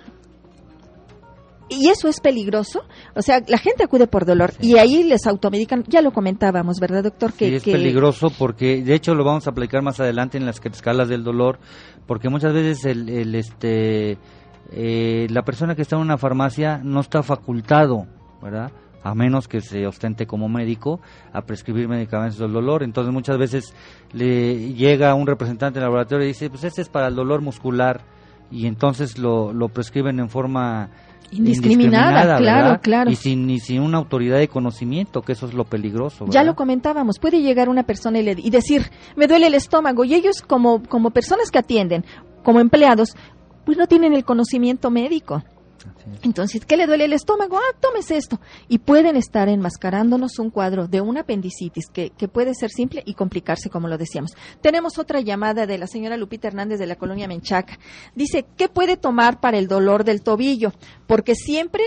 ¿Y 1.71 1.89
eso 1.89 2.09
es 2.09 2.21
peligroso? 2.21 2.83
O 3.15 3.23
sea, 3.23 3.41
la 3.47 3.59
gente 3.59 3.85
acude 3.85 4.07
por 4.09 4.27
dolor 4.27 4.51
Sí. 4.53 4.73
y 4.73 4.79
ahí 4.79 5.05
les 5.05 5.27
automedican. 5.27 5.85
Ya 5.87 6.03
lo 6.03 6.13
comentábamos, 6.13 6.81
¿verdad, 6.81 7.05
doctor? 7.05 7.31
Sí, 7.33 7.45
es 7.55 7.63
peligroso 7.65 8.31
porque, 8.37 8.83
de 8.83 8.95
hecho, 8.95 9.15
lo 9.15 9.25
vamos 9.25 9.47
a 9.47 9.51
aplicar 9.51 9.81
más 9.83 10.01
adelante 10.01 10.37
en 10.37 10.47
las 10.47 10.61
escalas 10.65 11.09
del 11.09 11.23
dolor, 11.25 11.59
porque 12.07 12.29
muchas 12.29 12.53
veces 12.53 12.85
el, 12.85 13.09
el, 13.09 13.35
este, 13.37 14.19
eh, 14.73 15.27
la 15.31 15.43
persona 15.43 15.75
que 15.75 15.83
está 15.83 15.97
en 15.97 16.03
una 16.03 16.19
farmacia 16.19 16.81
no 16.83 17.01
está 17.01 17.23
facultado, 17.23 18.07
¿verdad? 18.43 18.73
A 19.03 19.15
menos 19.15 19.49
que 19.49 19.61
se 19.61 19.87
ostente 19.87 20.27
como 20.27 20.49
médico 20.49 21.01
a 21.33 21.43
prescribir 21.43 21.89
medicamentos 21.89 22.39
del 22.39 22.53
dolor. 22.53 22.83
Entonces, 22.83 23.13
muchas 23.15 23.39
veces 23.39 23.75
le 24.13 24.75
llega 24.75 25.15
un 25.15 25.27
representante 25.27 25.79
del 25.79 25.87
laboratorio 25.87 26.25
y 26.25 26.29
dice, 26.29 26.51
pues 26.51 26.65
este 26.65 26.83
es 26.83 26.89
para 26.89 27.07
el 27.07 27.15
dolor 27.15 27.41
muscular, 27.41 28.03
y 28.51 28.67
entonces 28.67 29.17
lo, 29.19 29.53
lo 29.53 29.69
prescriben 29.69 30.19
en 30.19 30.29
forma 30.29 30.91
Indiscriminada, 31.33 32.37
claro, 32.39 32.81
claro. 32.83 33.11
Y 33.11 33.17
sin, 33.17 33.47
ni 33.47 33.61
sin 33.61 33.81
una 33.83 33.99
autoridad 33.99 34.39
de 34.39 34.49
conocimiento, 34.49 35.23
que 35.23 35.33
eso 35.33 35.47
es 35.47 35.55
lo 35.55 35.65
peligroso. 35.65 36.27
Ya 36.29 36.43
lo 36.43 36.55
comentábamos, 36.57 37.19
puede 37.19 37.41
llegar 37.41 37.69
una 37.69 37.85
persona 37.85 38.19
y, 38.19 38.23
le- 38.25 38.37
y 38.39 38.51
decir, 38.51 38.91
me 39.17 39.27
duele 39.27 39.47
el 39.47 39.55
estómago, 39.55 40.05
y 40.05 40.15
ellos 40.15 40.43
como, 40.43 40.83
como 40.83 41.11
personas 41.11 41.51
que 41.51 41.59
atienden, 41.59 42.05
como 42.43 42.61
empleados, 42.61 43.17
pues 43.65 43.79
no 43.79 43.87
tienen 43.87 44.13
el 44.15 44.25
conocimiento 44.25 44.91
médico. 44.91 45.43
Entonces, 46.23 46.65
¿qué 46.65 46.77
le 46.77 46.87
duele 46.87 47.05
el 47.05 47.13
estómago? 47.13 47.57
Ah, 47.59 47.77
tómese 47.81 48.17
esto. 48.17 48.41
Y 48.69 48.79
pueden 48.79 49.17
estar 49.17 49.49
enmascarándonos 49.49 50.39
un 50.39 50.51
cuadro 50.51 50.87
de 50.87 51.01
una 51.01 51.21
apendicitis 51.21 51.87
que, 51.93 52.11
que 52.11 52.29
puede 52.29 52.55
ser 52.55 52.71
simple 52.71 53.03
y 53.05 53.15
complicarse, 53.15 53.71
como 53.71 53.89
lo 53.89 53.99
decíamos. 53.99 54.33
Tenemos 54.61 54.99
otra 54.99 55.21
llamada 55.21 55.67
de 55.67 55.79
la 55.79 55.87
señora 55.87 56.17
Lupita 56.17 56.49
Hernández 56.49 56.79
de 56.79 56.87
la 56.87 56.97
colonia 56.97 57.29
Menchaca. 57.29 57.79
Dice, 58.15 58.47
¿qué 58.57 58.69
puede 58.69 58.97
tomar 58.97 59.41
para 59.41 59.59
el 59.59 59.69
dolor 59.69 60.05
del 60.05 60.23
tobillo? 60.23 60.73
Porque 61.07 61.35
siempre 61.35 61.85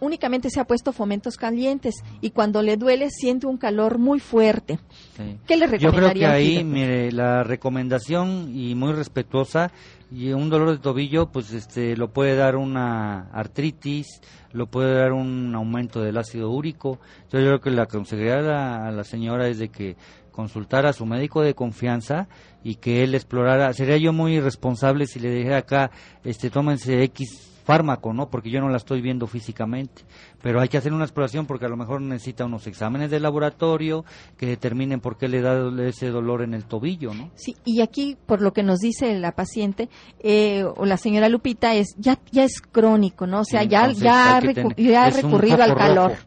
únicamente 0.00 0.50
se 0.50 0.60
ha 0.60 0.64
puesto 0.64 0.92
fomentos 0.92 1.36
calientes 1.36 1.96
y 2.20 2.30
cuando 2.30 2.62
le 2.62 2.76
duele 2.76 3.10
siente 3.10 3.46
un 3.46 3.56
calor 3.56 3.98
muy 3.98 4.20
fuerte. 4.20 4.78
Sí. 5.16 5.38
¿Qué 5.46 5.56
le 5.56 5.66
Yo 5.66 5.68
creo 5.68 5.80
que 5.80 5.86
recomendaría 5.86 6.32
ahí, 6.32 6.64
mire, 6.64 7.12
la 7.12 7.42
recomendación 7.42 8.54
y 8.54 8.74
muy 8.74 8.92
respetuosa, 8.92 9.70
y 10.10 10.32
un 10.32 10.48
dolor 10.50 10.70
de 10.70 10.78
tobillo, 10.78 11.26
pues 11.32 11.52
este, 11.52 11.96
lo 11.96 12.12
puede 12.12 12.36
dar 12.36 12.56
una 12.56 13.28
artritis, 13.32 14.20
lo 14.52 14.66
puede 14.66 14.94
dar 14.94 15.12
un 15.12 15.54
aumento 15.54 16.00
del 16.00 16.16
ácido 16.16 16.50
úrico. 16.50 17.00
Yo 17.32 17.40
creo 17.40 17.60
que 17.60 17.70
la 17.70 17.82
aconsejaría 17.82 18.86
a 18.86 18.92
la 18.92 19.04
señora 19.04 19.48
es 19.48 19.58
de 19.58 19.68
que 19.68 19.96
consultara 20.30 20.90
a 20.90 20.92
su 20.92 21.06
médico 21.06 21.42
de 21.42 21.54
confianza 21.54 22.28
y 22.62 22.76
que 22.76 23.02
él 23.02 23.14
explorara. 23.14 23.72
Sería 23.72 23.96
yo 23.96 24.12
muy 24.12 24.34
irresponsable 24.34 25.06
si 25.06 25.18
le 25.18 25.30
dijera 25.30 25.58
acá, 25.58 25.90
este, 26.24 26.50
tómense 26.50 27.02
X 27.04 27.55
fármaco, 27.66 28.14
¿no? 28.14 28.30
Porque 28.30 28.48
yo 28.48 28.60
no 28.60 28.68
la 28.70 28.76
estoy 28.78 29.00
viendo 29.02 29.26
físicamente. 29.26 30.02
Pero 30.40 30.60
hay 30.60 30.68
que 30.68 30.78
hacer 30.78 30.92
una 30.92 31.04
exploración 31.04 31.46
porque 31.46 31.66
a 31.66 31.68
lo 31.68 31.76
mejor 31.76 32.00
necesita 32.00 32.44
unos 32.46 32.66
exámenes 32.68 33.10
de 33.10 33.18
laboratorio 33.20 34.04
que 34.38 34.46
determinen 34.46 35.00
por 35.00 35.18
qué 35.18 35.28
le 35.28 35.40
da 35.42 35.68
ese 35.86 36.08
dolor 36.10 36.42
en 36.42 36.54
el 36.54 36.64
tobillo, 36.64 37.12
¿no? 37.12 37.30
Sí, 37.34 37.56
y 37.64 37.80
aquí, 37.80 38.16
por 38.26 38.40
lo 38.40 38.52
que 38.52 38.62
nos 38.62 38.78
dice 38.78 39.18
la 39.18 39.32
paciente 39.32 39.88
eh, 40.20 40.64
o 40.64 40.86
la 40.86 40.96
señora 40.96 41.28
Lupita, 41.28 41.74
es 41.74 41.94
ya 41.98 42.18
ya 42.30 42.44
es 42.44 42.60
crónico, 42.60 43.26
¿no? 43.26 43.40
O 43.40 43.44
sea, 43.44 43.62
Sí, 43.62 43.68
ya 43.68 43.90
ya, 43.90 44.40
recu- 44.40 44.74
ya 44.76 45.04
ha 45.04 45.08
un 45.08 45.14
recurrido 45.14 45.62
al 45.62 45.74
calor. 45.74 46.10
rojo. 46.12 46.22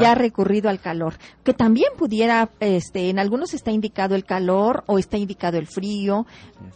Ya 0.00 0.12
ha 0.12 0.14
recurrido 0.14 0.68
al 0.68 0.80
calor, 0.80 1.14
que 1.44 1.54
también 1.54 1.92
pudiera, 1.96 2.50
este, 2.60 3.10
en 3.10 3.18
algunos 3.18 3.54
está 3.54 3.70
indicado 3.70 4.14
el 4.14 4.24
calor 4.24 4.84
o 4.86 4.98
está 4.98 5.16
indicado 5.16 5.58
el 5.58 5.66
frío, 5.66 6.26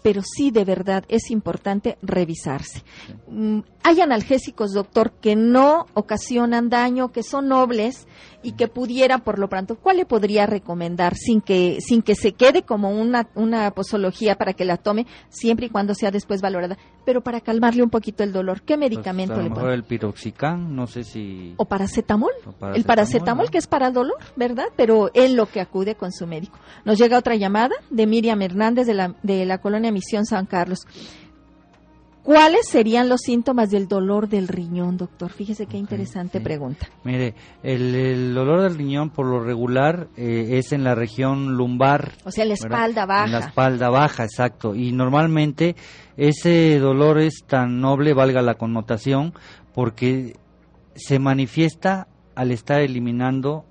pero 0.02 0.22
sí 0.22 0.50
de 0.50 0.64
verdad 0.64 1.04
es 1.08 1.30
importante 1.30 1.98
revisarse. 2.02 2.82
Mm, 3.28 3.60
hay 3.82 4.00
analgésicos, 4.00 4.72
doctor, 4.72 5.12
que 5.20 5.36
no 5.36 5.86
ocasionan 5.94 6.68
daño, 6.68 7.12
que 7.12 7.22
son 7.22 7.48
nobles 7.48 8.06
y 8.42 8.52
que 8.52 8.68
pudiera, 8.68 9.18
por 9.18 9.38
lo 9.38 9.48
pronto, 9.48 9.76
¿cuál 9.76 9.96
le 9.96 10.06
podría 10.06 10.46
recomendar 10.46 11.16
sin 11.16 11.40
que, 11.40 11.78
sin 11.80 12.02
que 12.02 12.14
se 12.14 12.32
quede 12.32 12.62
como 12.62 12.90
una, 12.90 13.28
una 13.34 13.70
posología 13.72 14.36
para 14.36 14.52
que 14.52 14.64
la 14.64 14.76
tome, 14.76 15.06
siempre 15.28 15.66
y 15.66 15.68
cuando 15.68 15.94
sea 15.94 16.10
después 16.10 16.40
valorada, 16.40 16.78
pero 17.04 17.22
para 17.22 17.40
calmarle 17.40 17.82
un 17.82 17.90
poquito 17.90 18.22
el 18.22 18.32
dolor? 18.32 18.62
¿Qué 18.62 18.76
pues, 18.76 18.90
medicamento 18.90 19.40
le 19.42 19.50
pone? 19.50 19.74
el 19.74 19.84
piroxicam, 19.84 20.74
no 20.74 20.86
sé 20.86 21.02
si... 21.02 21.54
O 21.56 21.64
paracetamol. 21.64 22.30
el 22.74 22.84
paracetamol 22.84 22.95
que 23.50 23.58
es 23.58 23.66
para 23.66 23.88
el 23.88 23.94
dolor, 23.94 24.16
¿verdad? 24.36 24.66
Pero 24.76 25.10
él 25.14 25.34
lo 25.34 25.46
que 25.46 25.60
acude 25.60 25.94
con 25.94 26.12
su 26.12 26.26
médico. 26.26 26.58
Nos 26.84 26.98
llega 26.98 27.18
otra 27.18 27.36
llamada 27.36 27.74
de 27.90 28.06
Miriam 28.06 28.40
Hernández 28.42 28.86
de 28.86 28.94
la, 28.94 29.14
de 29.22 29.44
la 29.44 29.58
colonia 29.58 29.92
Misión 29.92 30.24
San 30.26 30.46
Carlos. 30.46 30.86
¿Cuáles 32.26 32.66
serían 32.66 33.08
los 33.08 33.20
síntomas 33.20 33.70
del 33.70 33.86
dolor 33.86 34.28
del 34.28 34.48
riñón, 34.48 34.96
doctor? 34.96 35.30
Fíjese 35.30 35.66
qué 35.66 35.76
interesante 35.76 36.40
pregunta. 36.40 36.88
Mire, 37.04 37.36
el, 37.62 38.34
dolor 38.34 38.62
del 38.62 38.76
riñón 38.76 39.10
por 39.10 39.26
lo 39.26 39.38
regular 39.38 40.08
eh, 40.16 40.58
es 40.58 40.72
en 40.72 40.82
la 40.82 40.96
región 40.96 41.56
lumbar. 41.56 42.14
O 42.24 42.32
sea, 42.32 42.44
la 42.44 42.54
espalda 42.54 43.06
baja. 43.06 43.26
En 43.26 43.30
la 43.30 43.38
espalda 43.38 43.90
baja, 43.90 44.24
exacto. 44.24 44.74
Y 44.74 44.90
normalmente 44.90 45.76
ese 46.16 46.80
dolor 46.80 47.20
es 47.20 47.44
tan 47.46 47.80
noble, 47.80 48.12
valga 48.12 48.42
la 48.42 48.56
connotación, 48.56 49.32
porque 49.72 50.34
se 50.96 51.20
manifiesta 51.20 52.08
al 52.36 52.52
estar 52.52 52.80
eliminando 52.80 53.64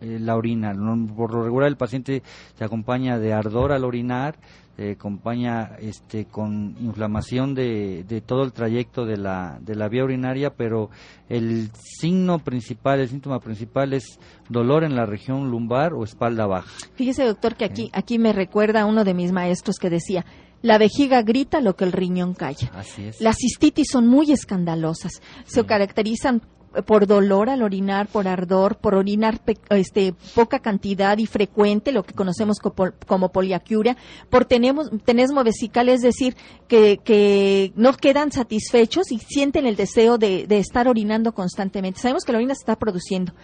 eh, 0.00 0.18
la 0.20 0.36
orina. 0.36 0.72
Por 1.16 1.34
lo 1.34 1.42
regular 1.42 1.68
el 1.68 1.76
paciente 1.76 2.22
se 2.54 2.64
acompaña 2.64 3.18
de 3.18 3.32
ardor 3.32 3.72
al 3.72 3.84
orinar, 3.84 4.38
se 4.76 4.92
acompaña 4.92 5.76
este, 5.78 6.24
con 6.26 6.74
inflamación 6.80 7.54
de, 7.54 8.04
de, 8.08 8.20
todo 8.22 8.44
el 8.44 8.52
trayecto 8.52 9.04
de 9.04 9.18
la, 9.18 9.58
de 9.60 9.74
la 9.74 9.88
vía 9.88 10.04
urinaria, 10.04 10.54
pero 10.54 10.88
el 11.28 11.70
signo 11.74 12.38
principal, 12.38 13.00
el 13.00 13.08
síntoma 13.08 13.40
principal 13.40 13.92
es 13.92 14.18
dolor 14.48 14.84
en 14.84 14.96
la 14.96 15.04
región 15.04 15.50
lumbar 15.50 15.92
o 15.92 16.04
espalda 16.04 16.46
baja. 16.46 16.70
Fíjese, 16.94 17.24
doctor, 17.24 17.56
que 17.56 17.66
aquí, 17.66 17.90
aquí 17.92 18.18
me 18.18 18.32
recuerda 18.32 18.82
a 18.82 18.86
uno 18.86 19.04
de 19.04 19.12
mis 19.12 19.32
maestros 19.32 19.76
que 19.76 19.90
decía, 19.90 20.24
la 20.62 20.78
vejiga 20.78 21.22
grita 21.22 21.60
lo 21.60 21.76
que 21.76 21.84
el 21.84 21.92
riñón 21.92 22.32
calla. 22.34 22.70
Así 22.74 23.04
es. 23.04 23.20
Las 23.20 23.36
cistitis 23.36 23.88
son 23.90 24.06
muy 24.06 24.32
escandalosas. 24.32 25.20
Se 25.44 25.64
caracterizan 25.64 26.42
por 26.86 27.06
dolor 27.06 27.50
al 27.50 27.62
orinar, 27.62 28.06
por 28.06 28.28
ardor, 28.28 28.76
por 28.76 28.94
orinar 28.94 29.40
este, 29.70 30.14
poca 30.34 30.60
cantidad 30.60 31.18
y 31.18 31.26
frecuente, 31.26 31.90
lo 31.90 32.04
que 32.04 32.14
conocemos 32.14 32.58
como, 32.60 33.28
poliacuria, 33.30 33.96
por 34.28 34.44
tenemos, 34.44 34.90
tenesmo 35.04 35.42
vesical, 35.42 35.88
es 35.88 36.00
decir, 36.00 36.36
que, 36.68 36.98
que, 37.02 37.72
no 37.74 37.92
quedan 37.94 38.30
satisfechos 38.30 39.10
y 39.10 39.18
sienten 39.18 39.66
el 39.66 39.76
deseo 39.76 40.16
de, 40.18 40.46
de 40.46 40.58
estar 40.58 40.86
orinando 40.86 41.32
constantemente. 41.32 42.00
Sabemos 42.00 42.24
que 42.24 42.32
la 42.32 42.38
orina 42.38 42.54
se 42.54 42.60
está 42.60 42.76
produciendo, 42.76 43.34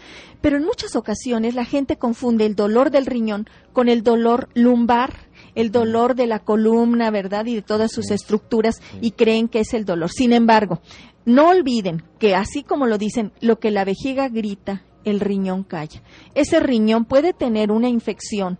pero 0.40 0.56
en 0.56 0.64
muchas 0.64 0.94
ocasiones 0.94 1.54
la 1.54 1.64
gente 1.64 1.96
confunde 1.96 2.46
el 2.46 2.54
dolor 2.54 2.90
del 2.90 3.06
riñón 3.06 3.48
con 3.72 3.88
el 3.88 4.02
dolor 4.02 4.48
lumbar 4.54 5.26
el 5.54 5.72
dolor 5.72 6.14
de 6.14 6.26
la 6.26 6.40
columna, 6.40 7.10
¿verdad? 7.10 7.46
Y 7.46 7.54
de 7.54 7.62
todas 7.62 7.90
sus 7.90 8.10
estructuras 8.10 8.80
y 9.00 9.12
creen 9.12 9.48
que 9.48 9.60
es 9.60 9.72
el 9.72 9.86
dolor. 9.86 10.10
Sin 10.10 10.34
embargo, 10.34 10.80
no 11.26 11.48
olviden 11.48 12.02
que 12.18 12.34
así 12.34 12.62
como 12.62 12.86
lo 12.86 12.96
dicen, 12.96 13.32
lo 13.40 13.58
que 13.58 13.70
la 13.70 13.84
vejiga 13.84 14.28
grita, 14.28 14.84
el 15.04 15.20
riñón 15.20 15.64
calla. 15.64 16.02
Ese 16.34 16.60
riñón 16.60 17.04
puede 17.04 17.34
tener 17.34 17.70
una 17.70 17.88
infección 17.88 18.58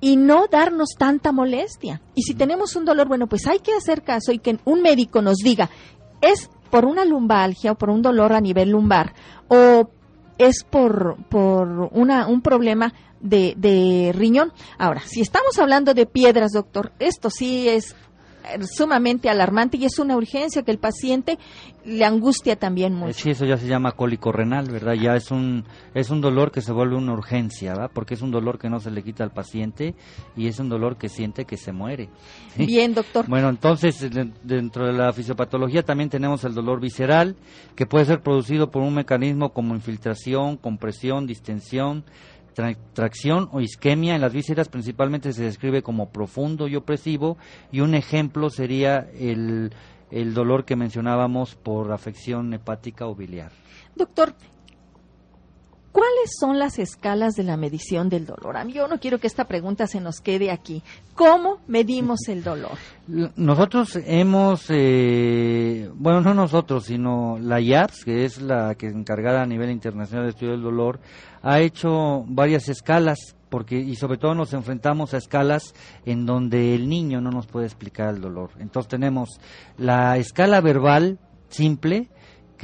y 0.00 0.16
no 0.16 0.46
darnos 0.46 0.90
tanta 0.98 1.32
molestia. 1.32 2.02
Y 2.14 2.22
si 2.22 2.34
tenemos 2.34 2.76
un 2.76 2.84
dolor, 2.84 3.08
bueno, 3.08 3.26
pues 3.26 3.46
hay 3.46 3.58
que 3.58 3.72
hacer 3.72 4.02
caso 4.02 4.32
y 4.32 4.38
que 4.38 4.58
un 4.64 4.82
médico 4.82 5.22
nos 5.22 5.38
diga, 5.38 5.70
es 6.20 6.50
por 6.70 6.84
una 6.84 7.04
lumbalgia 7.04 7.72
o 7.72 7.74
por 7.76 7.90
un 7.90 8.02
dolor 8.02 8.34
a 8.34 8.40
nivel 8.40 8.70
lumbar 8.70 9.14
o 9.48 9.88
es 10.36 10.64
por, 10.64 11.16
por 11.28 11.88
una, 11.92 12.26
un 12.26 12.42
problema 12.42 12.92
de, 13.20 13.54
de 13.56 14.12
riñón. 14.14 14.52
Ahora, 14.76 15.00
si 15.06 15.22
estamos 15.22 15.58
hablando 15.58 15.94
de 15.94 16.04
piedras, 16.04 16.52
doctor, 16.52 16.92
esto 16.98 17.30
sí 17.30 17.68
es 17.68 17.96
sumamente 18.62 19.28
alarmante 19.28 19.76
y 19.76 19.84
es 19.84 19.98
una 19.98 20.16
urgencia 20.16 20.62
que 20.62 20.70
el 20.70 20.78
paciente 20.78 21.38
le 21.84 22.04
angustia 22.04 22.56
también 22.56 22.94
mucho. 22.94 23.12
Sí, 23.12 23.30
eso 23.30 23.44
ya 23.44 23.56
se 23.56 23.66
llama 23.66 23.92
cólico 23.92 24.32
renal, 24.32 24.70
¿verdad? 24.70 24.94
Ya 24.94 25.16
es 25.16 25.30
un 25.30 25.64
es 25.94 26.10
un 26.10 26.20
dolor 26.20 26.50
que 26.50 26.60
se 26.60 26.72
vuelve 26.72 26.96
una 26.96 27.12
urgencia, 27.12 27.72
¿verdad? 27.72 27.90
Porque 27.92 28.14
es 28.14 28.22
un 28.22 28.30
dolor 28.30 28.58
que 28.58 28.70
no 28.70 28.80
se 28.80 28.90
le 28.90 29.02
quita 29.02 29.24
al 29.24 29.32
paciente 29.32 29.94
y 30.36 30.46
es 30.46 30.58
un 30.58 30.68
dolor 30.68 30.96
que 30.96 31.08
siente 31.08 31.44
que 31.44 31.56
se 31.56 31.72
muere. 31.72 32.08
Bien, 32.56 32.94
doctor. 32.94 33.26
Bueno, 33.28 33.48
entonces 33.48 34.08
dentro 34.42 34.86
de 34.86 34.92
la 34.92 35.12
fisiopatología 35.12 35.82
también 35.82 36.10
tenemos 36.10 36.44
el 36.44 36.54
dolor 36.54 36.80
visceral 36.80 37.36
que 37.74 37.86
puede 37.86 38.04
ser 38.06 38.22
producido 38.22 38.70
por 38.70 38.82
un 38.82 38.94
mecanismo 38.94 39.52
como 39.52 39.74
infiltración, 39.74 40.56
compresión, 40.56 41.26
distensión, 41.26 42.04
tracción 42.92 43.48
o 43.52 43.60
isquemia 43.60 44.14
en 44.14 44.20
las 44.20 44.32
vísceras 44.32 44.68
principalmente 44.68 45.32
se 45.32 45.44
describe 45.44 45.82
como 45.82 46.10
profundo 46.10 46.68
y 46.68 46.76
opresivo 46.76 47.36
y 47.70 47.80
un 47.80 47.94
ejemplo 47.94 48.50
sería 48.50 49.08
el, 49.18 49.72
el 50.10 50.34
dolor 50.34 50.64
que 50.64 50.76
mencionábamos 50.76 51.56
por 51.56 51.92
afección 51.92 52.52
hepática 52.54 53.06
o 53.06 53.14
biliar. 53.14 53.52
Doctor, 53.96 54.34
¿Cuáles 56.24 56.38
son 56.40 56.58
las 56.58 56.78
escalas 56.78 57.34
de 57.34 57.42
la 57.42 57.58
medición 57.58 58.08
del 58.08 58.24
dolor? 58.24 58.56
Yo 58.68 58.88
no 58.88 58.98
quiero 58.98 59.18
que 59.18 59.26
esta 59.26 59.44
pregunta 59.44 59.86
se 59.86 60.00
nos 60.00 60.22
quede 60.22 60.50
aquí. 60.50 60.82
¿Cómo 61.14 61.58
medimos 61.66 62.28
el 62.28 62.42
dolor? 62.42 62.78
Nosotros 63.36 63.98
hemos, 64.06 64.64
eh, 64.70 65.90
bueno, 65.94 66.22
no 66.22 66.32
nosotros, 66.32 66.86
sino 66.86 67.36
la 67.38 67.60
IAPS, 67.60 68.06
que 68.06 68.24
es 68.24 68.40
la 68.40 68.74
que 68.74 68.86
encargada 68.86 69.42
a 69.42 69.46
nivel 69.46 69.70
internacional 69.70 70.24
de 70.24 70.30
estudio 70.30 70.52
del 70.52 70.62
dolor, 70.62 70.98
ha 71.42 71.60
hecho 71.60 72.24
varias 72.26 72.70
escalas 72.70 73.36
porque 73.50 73.76
y 73.76 73.94
sobre 73.96 74.16
todo 74.16 74.34
nos 74.34 74.54
enfrentamos 74.54 75.12
a 75.12 75.18
escalas 75.18 75.74
en 76.06 76.24
donde 76.24 76.74
el 76.74 76.88
niño 76.88 77.20
no 77.20 77.32
nos 77.32 77.46
puede 77.46 77.66
explicar 77.66 78.14
el 78.14 78.22
dolor. 78.22 78.48
Entonces 78.60 78.88
tenemos 78.88 79.28
la 79.76 80.16
escala 80.16 80.62
verbal 80.62 81.18
simple, 81.50 82.08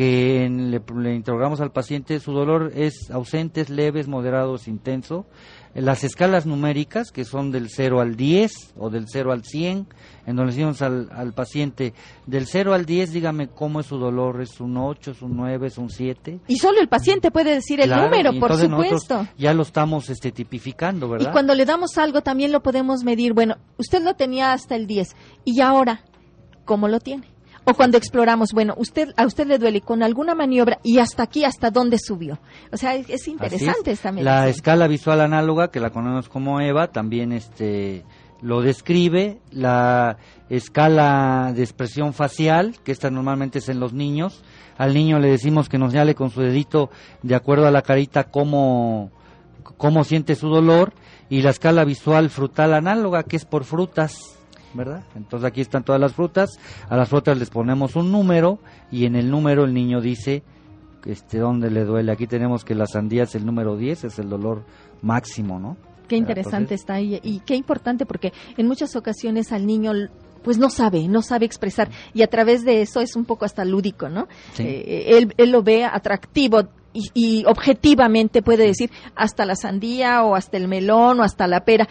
que 0.01 0.49
le, 0.49 1.15
interrogamos 1.15 1.61
al 1.61 1.73
paciente, 1.73 2.21
su 2.21 2.33
dolor 2.33 2.73
es 2.75 3.11
ausente, 3.11 3.61
es 3.61 3.69
leve, 3.69 4.01
es 4.01 4.09
moderado, 4.09 4.55
es 4.55 4.67
intenso. 4.67 5.27
Las 5.75 6.05
escalas 6.05 6.47
numéricas, 6.47 7.11
que 7.11 7.27
son 7.27 7.51
del 7.51 7.69
0 7.69 8.01
al 8.01 8.17
10 8.17 8.77
o 8.79 8.89
del 8.89 9.09
0 9.09 9.31
al 9.31 9.45
100, 9.45 9.87
en 10.25 10.37
donde 10.37 10.53
decimos 10.53 10.81
al, 10.81 11.11
al 11.13 11.35
paciente, 11.35 11.93
del 12.27 12.47
0 12.47 12.73
al 12.73 12.87
10, 12.87 13.13
dígame 13.13 13.49
cómo 13.49 13.81
es 13.81 13.89
su 13.89 13.99
dolor, 13.99 14.41
es 14.41 14.59
un 14.59 14.79
8, 14.79 15.11
es 15.11 15.21
un 15.21 15.37
9, 15.37 15.67
es 15.67 15.77
un 15.77 15.91
7. 15.91 16.41
Y 16.49 16.57
solo 16.57 16.81
el 16.81 16.89
paciente 16.89 17.31
puede 17.31 17.53
decir 17.53 17.83
el 17.83 17.91
número, 17.91 18.33
por 18.41 18.57
supuesto. 18.57 19.29
Ya 19.37 19.53
lo 19.53 19.65
estamos 19.65 20.09
este, 20.09 20.33
tipificando, 20.33 21.11
¿verdad? 21.11 21.29
Y 21.29 21.33
cuando 21.33 21.55
le 21.55 21.67
damos 21.67 21.99
algo 21.99 22.23
también 22.23 22.53
lo 22.53 22.63
podemos 22.63 23.05
medir. 23.05 23.35
Bueno, 23.35 23.59
usted 23.77 24.03
lo 24.03 24.15
tenía 24.15 24.55
hasta 24.55 24.77
el 24.77 24.87
10 24.87 25.15
y 25.45 25.61
ahora, 25.61 26.05
¿cómo 26.65 26.89
lo 26.89 27.01
tiene? 27.01 27.29
O 27.71 27.75
cuando 27.75 27.97
exploramos, 27.97 28.53
bueno, 28.53 28.75
usted 28.79 29.15
a 29.17 29.25
usted 29.27 29.47
le 29.47 29.57
duele 29.57 29.81
con 29.81 30.03
alguna 30.03 30.35
maniobra 30.35 30.81
y 30.83 30.99
hasta 30.99 31.23
aquí, 31.23 31.45
hasta 31.45 31.71
dónde 31.71 31.99
subió. 32.01 32.41
O 32.73 32.77
sea, 32.77 32.97
es, 32.97 33.29
interesante 33.29 33.93
esta 33.93 34.11
medicina. 34.11 34.41
La 34.41 34.49
escala 34.49 34.89
visual 34.89 35.21
análoga, 35.21 35.71
que 35.71 35.79
la 35.79 35.91
conocemos 35.91 36.29
como 36.29 36.61
EVA, 36.61 36.89
también 36.89 37.31
este 37.31 38.05
lo 38.43 38.61
describe. 38.61 39.39
La 39.53 40.17
escala 40.49 41.53
de 41.55 41.63
expresión 41.63 42.13
facial, 42.13 42.75
que 42.83 42.91
esta 42.91 43.09
normalmente 43.09 43.61
es 43.61 43.69
en 43.69 43.79
los 43.79 43.93
niños. 43.93 44.43
Al 44.77 44.93
niño 44.93 45.21
le 45.21 45.31
decimos 45.31 45.69
que 45.69 45.79
nos 45.79 45.93
señale 45.93 46.17
con 46.17 46.31
su 46.31 46.41
dedito, 46.41 46.91
de 47.23 47.37
acuerdo 47.37 47.69
a 47.69 47.71
la 47.71 47.83
carita, 47.83 48.25
cómo, 48.25 49.13
cómo 49.77 50.03
siente 50.03 50.35
su 50.35 50.49
dolor. 50.49 50.93
Y 51.29 51.43
la 51.43 51.51
escala 51.51 51.85
visual 51.85 52.31
frutal 52.31 52.75
análoga, 52.75 53.23
que 53.23 53.37
es 53.37 53.45
por 53.45 53.63
frutas 53.63 54.40
¿verdad? 54.75 55.03
Entonces 55.15 55.47
aquí 55.47 55.61
están 55.61 55.85
todas 55.85 56.01
las 56.01 56.15
frutas, 56.15 56.59
a 56.89 56.97
las 56.97 57.09
frutas 57.09 57.39
les 57.39 57.51
ponemos 57.51 57.97
un 57.97 58.13
número 58.13 58.59
y 58.91 59.07
en 59.07 59.17
el 59.17 59.31
número 59.31 59.65
el 59.65 59.75
niño 59.75 60.01
dice 60.01 60.43
este 61.07 61.39
dónde 61.39 61.71
le 61.71 61.85
duele. 61.85 62.13
Aquí 62.13 62.27
tenemos 62.27 62.65
que 62.65 62.75
la 62.75 62.87
sandía 62.87 63.25
es 63.25 63.35
el 63.35 63.47
número 63.47 63.77
10, 63.77 64.05
es 64.05 64.19
el 64.19 64.29
dolor 64.29 64.65
máximo, 65.03 65.59
¿no? 65.59 65.77
Qué 66.09 66.17
interesante 66.17 66.75
está 66.75 66.95
ahí 66.95 67.21
y 67.23 67.41
qué 67.41 67.55
importante 67.55 68.05
porque 68.05 68.33
en 68.57 68.67
muchas 68.67 68.97
ocasiones 68.97 69.53
al 69.53 69.65
niño 69.65 69.93
pues 70.43 70.59
no 70.59 70.71
sabe, 70.71 71.07
no 71.07 71.23
sabe 71.23 71.47
expresar 71.47 71.89
y 72.15 72.23
a 72.23 72.27
través 72.27 72.65
de 72.65 72.83
eso 72.83 73.01
es 73.01 73.15
un 73.15 73.25
poco 73.25 73.45
hasta 73.45 73.65
lúdico, 73.65 74.09
¿no? 74.09 74.27
Eh, 74.59 75.05
él, 75.09 75.33
él, 75.37 75.51
lo 75.53 75.63
ve 75.63 75.85
atractivo 75.85 76.63
y, 76.93 77.11
y, 77.15 77.45
objetivamente 77.45 78.43
puede 78.43 78.67
decir 78.67 78.91
hasta 79.15 79.45
la 79.45 79.55
sandía 79.55 80.25
o 80.25 80.35
hasta 80.35 80.57
el 80.57 80.67
melón 80.67 81.21
o 81.21 81.23
hasta 81.23 81.47
la 81.47 81.65
pera 81.65 81.89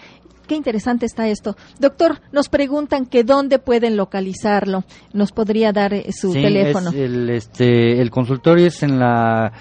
Qué 0.50 0.56
interesante 0.56 1.06
está 1.06 1.28
esto. 1.28 1.56
Doctor, 1.80 2.22
nos 2.32 2.50
preguntan 2.50 3.06
que 3.06 3.24
dónde 3.24 3.60
pueden 3.60 3.96
localizarlo. 3.96 4.84
¿Nos 5.14 5.32
podría 5.32 5.72
dar 5.72 5.94
eh, 5.94 6.12
su 6.12 6.34
teléfono? 6.34 6.90
el, 6.90 7.30
este, 7.30 8.02
el 8.02 8.10
consultorio 8.10 8.66
es 8.66 8.82
en 8.82 8.98
la 8.98 9.54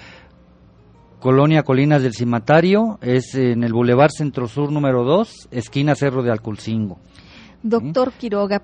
Colonia 1.19 1.61
Colinas 1.61 2.01
del 2.01 2.15
Cimatario, 2.15 2.97
es 3.03 3.35
en 3.35 3.63
el 3.63 3.71
Boulevard 3.71 4.09
Centro 4.09 4.47
Sur 4.47 4.71
número 4.71 5.03
2, 5.03 5.49
esquina 5.51 5.93
Cerro 5.93 6.23
de 6.23 6.31
Alculcingo. 6.31 6.97
Doctor 7.61 8.13
Quiroga, 8.13 8.63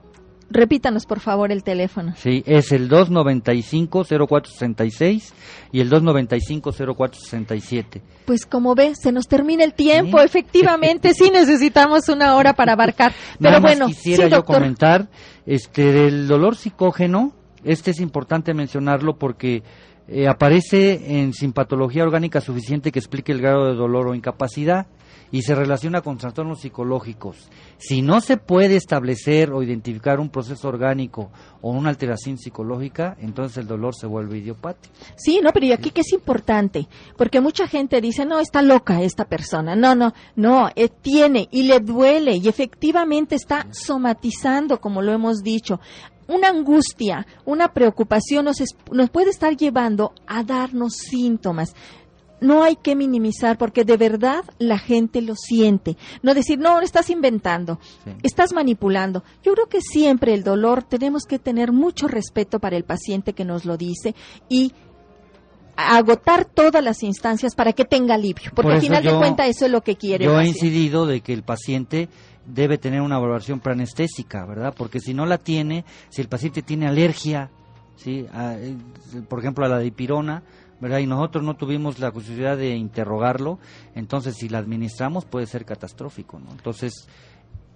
repítanos 0.49 1.05
por 1.05 1.19
favor 1.19 1.51
el 1.51 1.63
teléfono. 1.63 2.13
Sí, 2.15 2.41
es 2.45 2.71
el 2.71 2.89
295-0466 2.89 5.33
y 5.71 5.81
el 5.81 5.91
295-0467. 5.91 8.01
Pues 8.25 8.45
como 8.45 8.75
ve, 8.75 8.93
se 8.95 9.11
nos 9.11 9.27
termina 9.27 9.63
el 9.63 9.73
tiempo, 9.73 10.21
efectivamente, 10.21 11.13
sí 11.15 11.31
necesitamos 11.31 12.09
una 12.09 12.35
hora 12.35 12.53
para 12.53 12.73
abarcar. 12.73 13.13
Pero 13.39 13.51
Nada 13.51 13.59
más 13.59 13.71
bueno, 13.71 13.87
quisiera 13.87 14.25
sí, 14.25 14.31
yo 14.31 14.43
comentar 14.43 15.07
este 15.45 15.91
del 15.91 16.27
dolor 16.27 16.55
psicógeno, 16.55 17.33
este 17.63 17.91
es 17.91 17.99
importante 17.99 18.53
mencionarlo 18.53 19.17
porque 19.17 19.63
eh, 20.07 20.27
aparece 20.27 21.19
en 21.19 21.33
simpatología 21.33 22.03
orgánica 22.03 22.39
suficiente 22.39 22.91
que 22.91 22.99
explique 22.99 23.31
el 23.31 23.41
grado 23.41 23.65
de 23.65 23.73
dolor 23.73 24.07
o 24.07 24.15
incapacidad 24.15 24.85
y 25.35 25.41
se 25.41 25.53
relaciona 25.53 25.99
con 25.99 26.17
trastornos 26.17 26.61
psicológicos. 26.61 27.49
Si 27.77 28.01
no 28.01 28.21
se 28.21 28.37
puede 28.37 28.77
establecer 28.77 29.51
o 29.51 29.61
identificar 29.61 30.21
un 30.21 30.29
proceso 30.29 30.69
orgánico 30.69 31.29
o 31.61 31.71
una 31.71 31.89
alteración 31.89 32.37
psicológica, 32.37 33.17
entonces 33.19 33.57
el 33.57 33.67
dolor 33.67 33.93
se 33.95 34.07
vuelve 34.07 34.37
idiopático. 34.37 34.93
Sí, 35.17 35.41
no, 35.43 35.51
pero 35.51 35.65
y 35.65 35.73
aquí 35.73 35.89
que 35.89 36.01
es 36.01 36.13
importante, 36.13 36.87
porque 37.17 37.41
mucha 37.41 37.67
gente 37.67 37.99
dice, 37.99 38.25
no, 38.25 38.39
está 38.39 38.61
loca 38.61 39.01
esta 39.01 39.25
persona. 39.25 39.75
No, 39.75 39.93
no, 39.93 40.13
no, 40.37 40.69
eh, 40.73 40.87
tiene 41.01 41.49
y 41.51 41.63
le 41.63 41.81
duele 41.81 42.37
y 42.37 42.47
efectivamente 42.47 43.35
está 43.35 43.67
somatizando, 43.71 44.79
como 44.79 45.01
lo 45.01 45.11
hemos 45.11 45.43
dicho. 45.43 45.81
Una 46.27 46.47
angustia, 46.47 47.27
una 47.45 47.73
preocupación 47.73 48.45
nos, 48.45 48.61
es- 48.61 48.75
nos 48.91 49.09
puede 49.09 49.29
estar 49.31 49.55
llevando 49.57 50.13
a 50.27 50.43
darnos 50.43 50.93
síntomas. 50.93 51.75
No 52.45 52.63
hay 52.63 52.75
que 52.75 52.95
minimizar 52.95 53.57
porque 53.57 53.83
de 53.83 53.97
verdad 53.97 54.43
la 54.59 54.77
gente 54.77 55.21
lo 55.21 55.35
siente. 55.35 55.97
No 56.21 56.33
decir, 56.33 56.59
no, 56.59 56.79
estás 56.81 57.09
inventando, 57.09 57.79
Sí. 58.03 58.11
estás 58.23 58.53
manipulando. 58.53 59.23
Yo 59.43 59.53
creo 59.53 59.67
que 59.67 59.81
siempre 59.81 60.33
el 60.33 60.43
dolor 60.43 60.83
tenemos 60.83 61.23
que 61.23 61.39
tener 61.39 61.71
mucho 61.71 62.07
respeto 62.07 62.59
para 62.59 62.77
el 62.77 62.83
paciente 62.83 63.33
que 63.33 63.45
nos 63.45 63.65
lo 63.65 63.77
dice 63.77 64.15
y 64.49 64.73
agotar 65.77 66.45
todas 66.45 66.83
las 66.83 67.03
instancias 67.03 67.53
para 67.55 67.73
que 67.73 67.83
tenga 67.85 68.15
alivio, 68.15 68.51
porque 68.55 68.67
Por 68.69 68.71
al 68.73 68.81
final 68.81 69.03
de 69.03 69.13
cuentas 69.15 69.49
eso 69.49 69.65
es 69.65 69.71
lo 69.71 69.81
que 69.81 69.95
quiere. 69.95 70.25
Yo 70.25 70.39
he 70.39 70.47
incidido 70.47 71.05
de 71.05 71.21
que 71.21 71.33
el 71.33 71.43
paciente 71.43 72.07
debe 72.45 72.77
tener 72.77 73.01
una 73.01 73.17
valoración 73.19 73.59
preanestésica, 73.59 74.45
¿verdad? 74.45 74.73
Porque 74.77 74.99
si 74.99 75.13
no 75.13 75.25
la 75.25 75.37
tiene, 75.37 75.83
si 76.09 76.21
el 76.21 76.29
paciente 76.29 76.61
tiene 76.61 76.87
alergia, 76.87 77.49
¿sí? 77.97 78.25
A, 78.31 78.53
eh, 78.53 78.75
por 79.27 79.39
ejemplo, 79.39 79.65
a 79.65 79.69
la 79.69 79.79
dipirona, 79.79 80.43
¿verdad? 80.79 80.99
Y 80.99 81.07
nosotros 81.07 81.43
no 81.43 81.55
tuvimos 81.55 81.99
la 81.99 82.11
posibilidad 82.11 82.57
de 82.57 82.75
interrogarlo, 82.75 83.59
entonces 83.93 84.35
si 84.35 84.49
la 84.49 84.57
administramos 84.59 85.25
puede 85.25 85.45
ser 85.47 85.65
catastrófico, 85.65 86.39
¿no? 86.39 86.51
Entonces, 86.51 87.07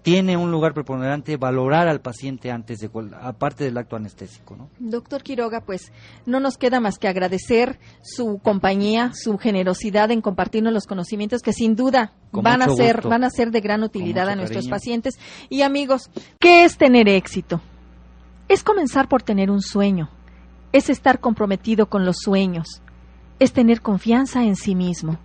tiene 0.02 0.38
un 0.38 0.50
lugar 0.50 0.74
preponderante 0.74 1.36
valorar 1.36 1.90
al 1.90 2.00
paciente 2.00 2.52
antes 2.52 2.80
de, 2.80 2.90
aparte 3.22 3.66
del 3.66 3.78
acto 3.78 3.98
anestésico, 3.98 4.56
¿no? 4.56 4.70
Doctor 4.80 5.24
Quiroga, 5.24 5.62
pues 5.62 5.92
no 6.26 6.40
nos 6.40 6.58
queda 6.58 6.80
más 6.80 6.98
que 6.98 7.10
agradecer 7.10 7.80
su 8.02 8.40
compañía, 8.42 9.12
su 9.14 9.38
generosidad 9.38 10.10
en 10.12 10.22
compartirnos 10.22 10.72
los 10.72 10.86
conocimientos 10.88 11.42
que 11.42 11.52
sin 11.52 11.76
duda 11.76 12.14
Con 12.32 12.44
van 12.44 12.62
a 12.62 12.70
ser 12.70 12.96
gusto. 12.98 13.10
van 13.10 13.26
a 13.26 13.30
ser 13.30 13.52
de 13.52 13.60
gran 13.60 13.84
utilidad 13.84 14.30
a 14.30 14.36
nuestros 14.36 14.66
cariño. 14.66 14.72
pacientes 14.76 15.20
y 15.50 15.64
amigos. 15.64 16.10
¿Qué 16.40 16.64
es 16.64 16.78
tener 16.78 17.10
éxito? 17.10 17.62
Es 18.48 18.64
comenzar 18.64 19.10
por 19.10 19.22
tener 19.22 19.52
un 19.52 19.62
sueño, 19.62 20.10
es 20.72 20.90
estar 20.90 21.20
comprometido 21.20 21.88
con 21.88 22.06
los 22.06 22.18
sueños, 22.20 22.82
es 23.40 23.54
tener 23.54 23.82
confianza 23.82 24.44
en 24.44 24.56
sí 24.56 24.76
mismo, 24.76 25.18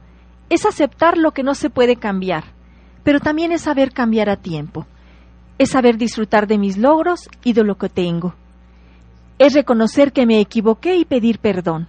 es 0.48 0.66
aceptar 0.66 1.18
lo 1.18 1.32
que 1.32 1.42
no 1.42 1.54
se 1.54 1.70
puede 1.70 1.96
cambiar, 1.96 2.44
pero 3.02 3.20
también 3.20 3.52
es 3.52 3.62
saber 3.62 3.92
cambiar 3.92 4.28
a 4.28 4.36
tiempo, 4.36 4.86
es 5.58 5.70
saber 5.70 5.96
disfrutar 5.96 6.46
de 6.46 6.58
mis 6.58 6.78
logros 6.78 7.28
y 7.42 7.52
de 7.52 7.64
lo 7.64 7.76
que 7.76 7.88
tengo. 7.88 8.34
Es 9.38 9.52
reconocer 9.52 10.12
que 10.12 10.26
me 10.26 10.40
equivoqué 10.40 10.96
y 10.96 11.04
pedir 11.04 11.38
perdón. 11.38 11.88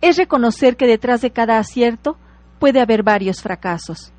Es 0.00 0.16
reconocer 0.16 0.76
que 0.76 0.86
detrás 0.86 1.20
de 1.20 1.30
cada 1.30 1.58
acierto 1.58 2.16
puede 2.58 2.80
haber 2.80 3.02
varios 3.02 3.42
fracasos. 3.42 4.12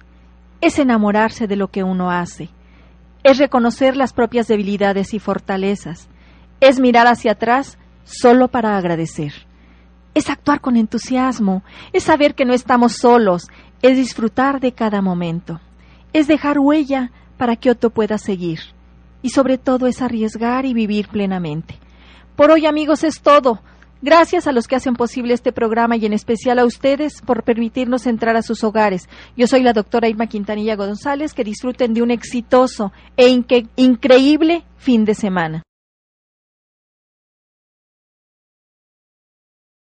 Es 0.61 0.79
enamorarse 0.79 1.47
de 1.47 1.55
lo 1.55 1.69
que 1.69 1.83
uno 1.83 2.11
hace. 2.11 2.49
Es 3.23 3.37
reconocer 3.37 3.97
las 3.97 4.13
propias 4.13 4.47
debilidades 4.47 5.13
y 5.13 5.19
fortalezas. 5.19 6.07
Es 6.59 6.79
mirar 6.79 7.07
hacia 7.07 7.33
atrás 7.33 7.77
solo 8.05 8.47
para 8.47 8.77
agradecer. 8.77 9.33
Es 10.13 10.29
actuar 10.29 10.61
con 10.61 10.77
entusiasmo. 10.77 11.63
Es 11.91 12.03
saber 12.03 12.35
que 12.35 12.45
no 12.45 12.53
estamos 12.53 12.97
solos. 12.97 13.47
Es 13.81 13.97
disfrutar 13.97 14.59
de 14.59 14.71
cada 14.71 15.01
momento. 15.01 15.59
Es 16.13 16.27
dejar 16.27 16.59
huella 16.59 17.11
para 17.37 17.55
que 17.55 17.71
otro 17.71 17.89
pueda 17.89 18.17
seguir. 18.17 18.59
Y 19.21 19.29
sobre 19.29 19.57
todo 19.57 19.87
es 19.87 20.01
arriesgar 20.01 20.65
y 20.65 20.73
vivir 20.73 21.07
plenamente. 21.07 21.79
Por 22.35 22.51
hoy, 22.51 22.65
amigos, 22.65 23.03
es 23.03 23.21
todo. 23.21 23.61
Gracias 24.01 24.47
a 24.47 24.51
los 24.51 24.67
que 24.67 24.75
hacen 24.75 24.95
posible 24.95 25.33
este 25.33 25.53
programa 25.53 25.95
y 25.95 26.05
en 26.05 26.13
especial 26.13 26.59
a 26.59 26.65
ustedes 26.65 27.21
por 27.21 27.43
permitirnos 27.43 28.05
entrar 28.05 28.35
a 28.35 28.41
sus 28.41 28.63
hogares. 28.63 29.07
Yo 29.37 29.47
soy 29.47 29.63
la 29.63 29.71
doctora 29.71 30.09
Irma 30.09 30.27
Quintanilla 30.27 30.75
González. 30.75 31.33
Que 31.33 31.43
disfruten 31.43 31.93
de 31.93 32.01
un 32.01 32.11
exitoso 32.11 32.91
e 33.15 33.29
increíble 33.77 34.63
fin 34.77 35.05
de 35.05 35.15
semana. 35.15 35.63